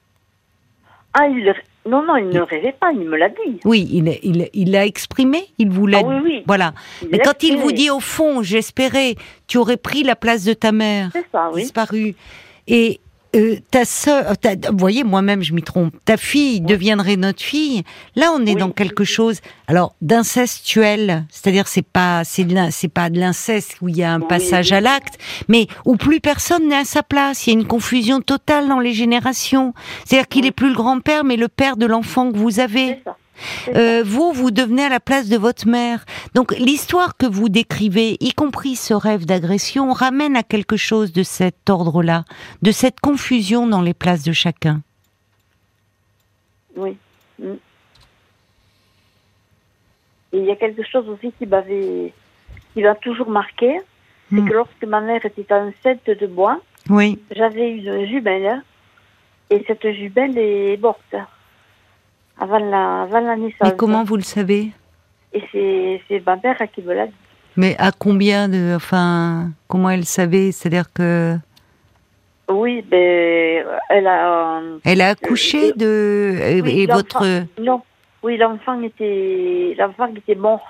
Ah, 1.14 1.28
il, 1.28 1.54
non, 1.86 2.02
non, 2.02 2.16
il 2.16 2.30
ne 2.30 2.40
rêvait 2.40 2.76
pas, 2.80 2.94
il 2.94 3.08
me 3.10 3.18
l'a 3.18 3.30
dit. 3.30 3.60
Oui, 3.66 3.90
il, 3.92 4.08
il, 4.24 4.50
il 4.54 4.72
l'a 4.72 4.86
exprimé, 4.86 5.44
il 5.58 5.70
vous 5.70 5.86
l'a 5.86 6.00
ah, 6.00 6.08
oui, 6.08 6.16
oui. 6.24 6.44
Voilà. 6.48 6.74
Mais 7.12 7.20
quand 7.20 7.44
il 7.44 7.58
vous 7.58 7.74
dit, 7.74 7.90
au 7.90 8.00
fond, 8.00 8.42
j'espérais, 8.42 9.16
tu 9.48 9.58
aurais 9.58 9.78
pris 9.78 10.04
la 10.04 10.16
place 10.16 10.46
de 10.46 10.54
ta 10.54 10.72
mère, 10.72 11.12
ça, 11.34 11.52
oui. 11.54 11.64
disparu. 11.64 12.16
Et 12.68 13.02
euh, 13.36 13.56
ta 13.72 13.86
sœur, 13.86 14.34
vous 14.72 14.78
voyez, 14.78 15.04
moi-même 15.04 15.42
je 15.42 15.54
m'y 15.54 15.64
trompe, 15.64 15.94
ta 16.06 16.18
fille 16.18 16.62
deviendrait 16.62 17.16
notre 17.16 17.42
fille. 17.42 17.84
Là, 18.16 18.32
on 18.36 18.46
est 18.46 18.56
dans 18.56 18.70
quelque 18.70 19.04
chose, 19.04 19.40
alors 19.68 19.96
d'incestuel, 20.02 21.26
c'est-à-dire 21.30 21.68
c'est 21.68 21.86
pas, 21.86 22.24
c'est 22.24 22.46
c'est 22.72 22.88
pas 22.90 23.10
de 23.10 23.20
l'inceste 23.20 23.78
où 23.82 23.90
il 23.90 23.98
y 23.98 24.04
a 24.04 24.14
un 24.14 24.20
passage 24.20 24.72
à 24.72 24.82
l'acte, 24.82 25.18
mais 25.48 25.68
où 25.86 25.96
plus 25.96 26.20
personne 26.20 26.68
n'est 26.68 26.76
à 26.76 26.86
sa 26.86 27.02
place. 27.04 27.48
Il 27.48 27.54
y 27.54 27.56
a 27.56 27.60
une 27.60 27.68
confusion 27.68 28.22
totale 28.22 28.68
dans 28.68 28.80
les 28.80 28.94
générations. 28.94 29.74
C'est-à-dire 30.06 30.28
qu'il 30.28 30.46
est 30.46 30.52
plus 30.52 30.70
le 30.70 30.76
grand-père, 30.76 31.24
mais 31.24 31.38
le 31.38 31.48
père 31.48 31.78
de 31.78 31.86
l'enfant 31.86 32.32
que 32.32 32.38
vous 32.38 32.60
avez. 32.60 33.00
Euh, 33.70 34.04
vous, 34.06 34.32
vous 34.32 34.52
devenez 34.52 34.84
à 34.84 34.90
la 34.90 35.00
place 35.00 35.30
de 35.30 35.38
votre 35.38 35.68
mère. 35.68 36.06
Donc 36.34 36.52
l'histoire 36.58 37.18
que 37.18 37.26
vous 37.26 37.50
décrivez, 37.50 38.18
y 38.20 38.34
compris 38.34 38.76
ce 38.76 38.94
rêve 38.94 39.26
d'agression, 39.26 39.92
ramène 39.94 40.36
à 40.36 40.44
quelque 40.44 40.78
chose 40.78 41.14
de 41.14 41.24
cet 41.24 41.70
ordre-là, 41.70 42.26
de 42.62 42.72
cette 42.72 43.00
confusion 43.00 43.68
dans 43.68 43.82
les 43.82 43.94
places 43.94 44.24
de 44.24 44.34
chacun. 44.34 44.82
Oui. 46.76 46.98
Mm. 47.40 47.54
Et 50.34 50.38
il 50.40 50.46
y 50.46 50.52
a 50.52 50.56
quelque 50.56 50.84
chose 50.84 51.08
aussi 51.10 51.32
qui 51.38 51.46
m'avait, 51.46 52.12
qui 52.74 52.82
m'a 52.82 52.96
toujours 52.96 53.30
marqué, 53.30 53.80
c'est 54.30 54.42
mm. 54.42 54.50
que 54.50 54.54
lorsque 54.54 54.84
ma 54.86 55.02
mère 55.02 55.24
était 55.26 55.54
enceinte 55.54 56.06
de 56.08 56.28
moi, 56.28 56.60
oui. 56.90 57.20
j'avais 57.32 57.72
une 57.72 58.08
jumelle 58.08 58.62
Et 59.50 59.64
cette 59.68 59.90
jumelle 59.92 60.38
est 60.38 60.78
morte 60.78 61.16
avant 62.40 62.60
la, 62.60 63.04
avant 63.04 63.20
la 63.20 63.36
naissance. 63.36 63.60
Mais 63.64 63.76
comment 63.76 64.04
vous 64.04 64.16
le 64.18 64.24
savez? 64.24 64.72
Et 65.34 65.42
c'est, 66.08 66.24
ma 66.26 66.36
mère 66.44 66.58
qui 66.74 66.82
me 66.82 66.94
l'a 66.94 67.08
dit. 67.08 67.14
Mais 67.56 67.76
à 67.80 67.92
combien 67.92 68.50
de. 68.50 68.74
Enfin, 68.76 69.50
comment 69.68 69.90
elle 69.90 70.06
savait? 70.06 70.52
C'est-à-dire 70.52 70.92
que. 70.94 71.36
Oui, 72.50 72.82
ben, 72.82 73.66
elle 73.90 74.08
a. 74.08 74.58
euh, 74.60 74.78
Elle 74.84 75.02
a 75.02 75.10
accouché 75.10 75.70
euh, 75.72 75.74
de. 75.76 76.38
et- 76.42 76.62
oui, 76.62 76.80
et 76.82 76.86
l'enfant- 76.88 76.98
votre. 77.20 77.44
Non. 77.62 77.82
Oui, 78.22 78.38
l'enfant 78.38 78.82
était, 78.82 79.76
l'enfant 79.78 80.08
était 80.16 80.36
mort. 80.36 80.62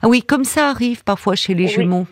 Ah 0.00 0.08
oui, 0.08 0.22
comme 0.22 0.44
ça 0.44 0.68
arrive 0.68 1.02
parfois 1.02 1.34
chez 1.34 1.54
les 1.54 1.64
Oui. 1.64 1.68
jumeaux. 1.70 2.06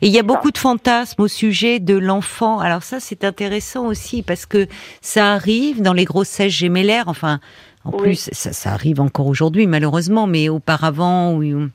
Et 0.00 0.06
il 0.06 0.12
y 0.12 0.18
a 0.18 0.22
beaucoup 0.22 0.50
de 0.52 0.56
fantasmes 0.58 1.20
au 1.20 1.28
sujet 1.28 1.80
de 1.80 1.96
l'enfant. 1.98 2.60
Alors 2.60 2.82
ça, 2.84 3.00
c'est 3.00 3.24
intéressant 3.24 3.86
aussi 3.86 4.22
parce 4.22 4.46
que 4.46 4.66
ça 5.00 5.32
arrive 5.32 5.82
dans 5.82 5.92
les 5.92 6.04
grossesses 6.04 6.52
gémellaires. 6.52 7.08
Enfin, 7.08 7.40
en 7.86 7.92
Oui. 7.92 8.02
plus, 8.02 8.28
ça, 8.32 8.52
ça 8.52 8.72
arrive 8.72 9.00
encore 9.00 9.26
aujourd'hui, 9.26 9.66
malheureusement, 9.66 10.26
mais 10.26 10.48
auparavant, 10.48 11.34
où, 11.34 11.68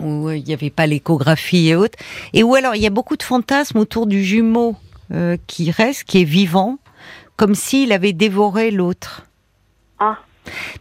où 0.00 0.30
il 0.30 0.42
n'y 0.44 0.52
avait 0.54 0.70
pas 0.70 0.86
l'échographie 0.86 1.68
et 1.68 1.76
autres. 1.76 1.98
Et 2.32 2.42
où 2.42 2.54
alors, 2.54 2.74
il 2.74 2.82
y 2.82 2.86
a 2.86 2.90
beaucoup 2.90 3.16
de 3.16 3.22
fantasmes 3.22 3.78
autour 3.78 4.06
du 4.06 4.24
jumeau 4.24 4.76
euh, 5.12 5.36
qui 5.46 5.70
reste, 5.70 6.04
qui 6.04 6.20
est 6.22 6.24
vivant, 6.24 6.78
comme 7.36 7.54
s'il 7.54 7.92
avait 7.92 8.12
dévoré 8.12 8.70
l'autre. 8.70 9.26
Ah, 9.98 10.18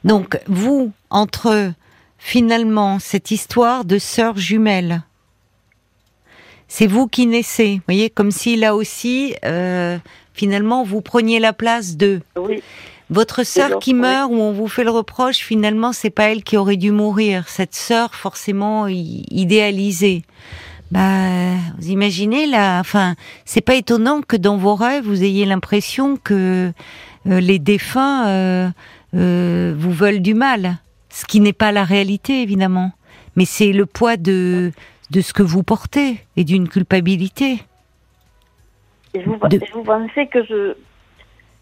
Donc, 0.04 0.40
vous, 0.48 0.92
entre 1.10 1.72
finalement 2.18 3.00
cette 3.00 3.32
histoire 3.32 3.84
de 3.86 3.98
sœurs 3.98 4.38
jumelles, 4.38 5.04
c'est 6.68 6.88
vous 6.88 7.08
qui 7.08 7.28
naissez, 7.28 7.76
vous 7.76 7.82
voyez, 7.88 8.10
comme 8.10 8.32
si 8.32 8.56
là 8.56 8.76
aussi, 8.76 9.36
euh, 9.46 9.98
finalement, 10.34 10.84
vous 10.84 11.02
preniez 11.02 11.40
la 11.40 11.54
place 11.54 11.98
de 11.98 12.22
oui, 12.36 12.64
votre 13.10 13.44
sœur 13.44 13.80
qui 13.80 13.94
meurt, 13.94 14.32
où 14.32 14.36
on 14.36 14.52
vous 14.54 14.68
fait 14.68 14.84
le 14.84 14.90
reproche, 14.92 15.38
finalement, 15.38 15.94
c'est 15.94 16.10
pas 16.10 16.32
elle 16.32 16.44
qui 16.44 16.58
aurait 16.58 16.78
dû 16.78 16.92
mourir, 16.92 17.48
cette 17.48 17.76
sœur 17.76 18.16
forcément 18.16 18.88
idéalisée. 18.88 20.24
Bah, 20.92 21.56
vous 21.80 21.90
imaginez 21.90 22.46
là, 22.46 22.80
enfin, 22.80 23.16
c'est 23.46 23.62
pas 23.62 23.76
étonnant 23.76 24.22
que 24.22 24.36
dans 24.38 24.58
vos 24.58 24.76
rêves 24.76 25.04
vous 25.06 25.24
ayez 25.24 25.44
l'impression 25.46 26.18
que 26.18 26.72
euh, 27.26 27.40
les 27.40 27.58
défunts 27.58 28.28
euh, 28.28 28.70
euh, 29.16 29.74
vous 29.76 29.92
veulent 29.92 30.22
du 30.22 30.36
mal, 30.36 30.78
ce 31.10 31.26
qui 31.26 31.40
n'est 31.40 31.54
pas 31.54 31.72
la 31.72 31.84
réalité 31.84 32.42
évidemment, 32.44 32.92
mais 33.36 33.46
c'est 33.46 33.74
le 33.74 33.86
poids 33.88 34.18
de 34.18 34.72
de 35.10 35.22
ce 35.22 35.34
que 35.34 35.42
vous 35.44 35.64
portez 35.64 36.20
et 36.38 36.44
d'une 36.44 36.68
culpabilité. 36.70 37.64
et 39.16 39.24
vous, 39.24 39.38
De- 39.48 39.60
vous 39.74 39.84
pensez 39.84 40.28
que 40.28 40.44
je, 40.46 40.74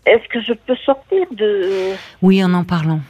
est-ce 0.06 0.28
que 0.30 0.42
je 0.42 0.54
peux 0.54 0.76
sortir 0.78 1.26
de, 1.32 1.92
Oui, 2.22 2.44
en 2.44 2.54
en 2.54 2.64
parlant. 2.64 3.02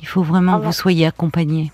Il 0.00 0.06
faut 0.06 0.22
vraiment 0.22 0.54
Ah 0.56 0.58
que 0.60 0.64
vous 0.66 0.72
soyez 0.72 1.06
accompagné. 1.06 1.72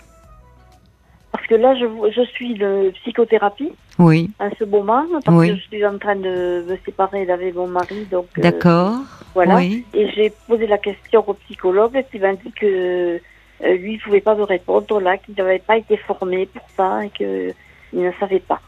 parce 1.31 1.45
que 1.47 1.55
là, 1.55 1.75
je, 1.75 1.85
je 2.15 2.21
suis 2.31 2.55
de 2.55 2.91
psychothérapie 3.01 3.71
Oui, 3.99 4.31
en 4.39 4.49
ce 4.57 4.63
moment, 4.63 5.03
parce 5.23 5.37
Oui. 5.37 5.49
que 5.49 5.55
je 5.57 5.61
suis 5.67 5.85
en 5.85 5.97
train 5.99 6.15
de 6.15 6.65
me 6.67 6.77
séparer 6.85 7.25
d'avec 7.25 7.53
mon 7.55 7.67
mari, 7.67 8.05
donc. 8.09 8.27
euh, 8.37 8.41
d'accord. 8.41 8.95
Voilà. 9.35 9.57
Oui. 9.57 9.85
Et 9.93 10.09
j'ai 10.15 10.31
posé 10.47 10.65
la 10.65 10.77
question 10.79 11.23
au 11.27 11.33
psychologue 11.33 12.03
qui 12.11 12.19
m'a 12.19 12.33
dit 12.33 12.51
que 12.53 13.19
euh, 13.63 13.73
lui, 13.77 13.93
il 13.93 13.99
pouvait 13.99 14.21
pas 14.21 14.33
me 14.35 14.43
répondre 14.43 14.99
là, 14.99 15.17
qu'il 15.17 15.35
n'avait 15.35 15.59
pas 15.59 15.77
été 15.77 15.97
formé 15.97 16.45
pour 16.47 16.63
ça 16.75 17.05
et 17.05 17.09
que 17.09 17.53
il 17.93 18.01
ne 18.01 18.11
savait 18.19 18.39
pas. 18.39 18.59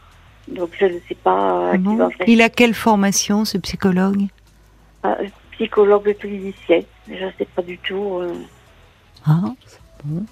Donc 0.46 0.70
je 0.78 0.86
ne 0.86 0.98
sais 1.08 1.14
pas 1.16 1.32
Ah 1.32 1.70
euh, 1.70 1.72
qui 1.72 1.78
bon? 1.78 1.96
va 1.96 2.10
faire. 2.10 2.28
Il 2.28 2.40
a 2.42 2.48
quelle 2.48 2.74
formation, 2.74 3.44
ce 3.44 3.58
psychologue? 3.58 4.22
Ah, 5.02 5.16
psychologue 5.58 6.16
clinicien, 6.18 6.80
je 7.08 7.24
ne 7.24 7.30
sais 7.38 7.46
pas 7.54 7.62
du 7.62 7.78
tout. 7.78 8.18
euh. 8.20 8.32
Ah, 9.26 9.40
c'est 9.66 9.78
bon. 10.04 10.24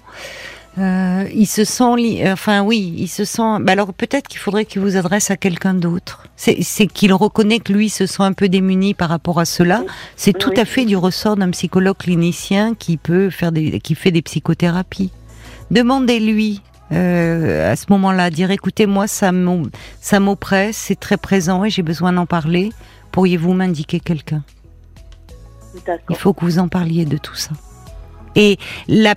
Euh, 0.79 1.27
il 1.33 1.47
se 1.47 1.63
sent, 1.63 1.95
li- 1.97 2.21
enfin 2.31 2.61
oui, 2.61 2.93
il 2.97 3.07
se 3.07 3.25
sent. 3.25 3.57
bah 3.61 3.71
alors 3.71 3.93
peut-être 3.95 4.27
qu'il 4.27 4.39
faudrait 4.39 4.63
qu'il 4.65 4.79
vous 4.81 4.95
adresse 4.95 5.31
à 5.31 5.35
quelqu'un 5.35 5.73
d'autre. 5.73 6.27
C'est 6.35 6.85
qu'il 6.85 7.13
reconnaît 7.13 7.59
que 7.59 7.73
lui 7.73 7.89
se 7.89 8.05
sent 8.05 8.21
un 8.21 8.33
peu 8.33 8.47
démuni 8.47 8.93
par 8.93 9.09
rapport 9.09 9.39
à 9.39 9.45
cela. 9.45 9.83
C'est 10.15 10.37
tout 10.37 10.53
à 10.55 10.65
fait 10.65 10.85
du 10.85 10.95
ressort 10.95 11.35
d'un 11.35 11.49
psychologue 11.49 11.97
clinicien 11.97 12.75
qui 12.75 12.97
peut 12.97 13.31
faire 13.31 13.51
des, 13.51 13.79
qui 13.79 13.95
fait 13.95 14.11
des 14.11 14.21
psychothérapies. 14.21 15.11
Demandez-lui 15.71 16.61
euh, 16.91 17.71
à 17.71 17.75
ce 17.75 17.85
moment-là, 17.89 18.29
dire 18.29 18.51
écoutez 18.51 18.85
moi 18.85 19.07
ça 19.07 19.31
m'o- 19.31 19.67
ça 19.99 20.19
m'oppresse, 20.19 20.77
c'est 20.77 20.99
très 20.99 21.17
présent 21.17 21.65
et 21.65 21.69
j'ai 21.71 21.81
besoin 21.81 22.13
d'en 22.13 22.27
parler. 22.27 22.69
Pourriez-vous 23.11 23.53
m'indiquer 23.53 23.99
quelqu'un? 23.99 24.43
Il 26.09 26.15
faut 26.15 26.33
que 26.33 26.45
vous 26.45 26.59
en 26.59 26.67
parliez 26.67 27.05
de 27.05 27.17
tout 27.17 27.35
ça. 27.35 27.51
Et 28.35 28.59
la, 28.87 29.15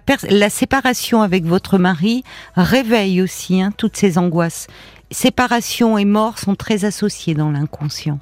séparation 0.48 1.20
avec 1.20 1.44
votre 1.44 1.76
mari 1.76 2.24
réveille 2.56 3.20
aussi 3.20 3.60
hein, 3.60 3.70
toutes 3.76 3.96
ces 3.96 4.16
angoisses. 4.16 4.66
Séparation 5.10 5.98
et 5.98 6.04
mort 6.04 6.38
sont 6.38 6.54
très 6.54 6.84
associés 6.84 7.34
dans 7.34 7.50
l'inconscient. 7.50 8.18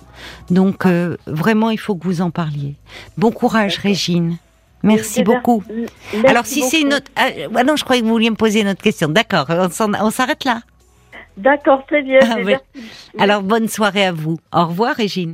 Donc 0.50 0.86
euh, 0.86 1.16
vraiment, 1.26 1.70
il 1.70 1.78
faut 1.78 1.94
que 1.94 2.04
vous 2.04 2.20
en 2.20 2.30
parliez. 2.30 2.74
Bon 3.16 3.30
courage. 3.30 3.78
Régine. 3.78 4.38
Merci 4.82 5.22
beaucoup. 5.22 5.62
merci 5.68 6.26
Alors 6.26 6.46
si 6.46 6.62
c'est 6.62 6.80
une 6.80 6.94
autre... 6.94 7.10
Ah, 7.16 7.28
ah 7.54 7.64
non, 7.64 7.76
je 7.76 7.84
croyais 7.84 8.00
que 8.00 8.06
vous 8.06 8.12
vouliez 8.12 8.30
me 8.30 8.36
poser 8.36 8.62
une 8.62 8.68
autre 8.68 8.82
question. 8.82 9.08
D'accord, 9.08 9.46
on 9.50 10.10
s'arrête 10.10 10.44
là. 10.44 10.62
D'accord, 11.36 11.86
très 11.86 12.02
bien. 12.02 12.18
Ah, 12.22 12.36
oui. 12.44 12.54
Alors 13.18 13.42
bonne 13.42 13.68
soirée 13.68 14.04
à 14.04 14.12
vous. 14.12 14.38
Au 14.52 14.66
revoir, 14.66 14.96
Régine. 14.96 15.26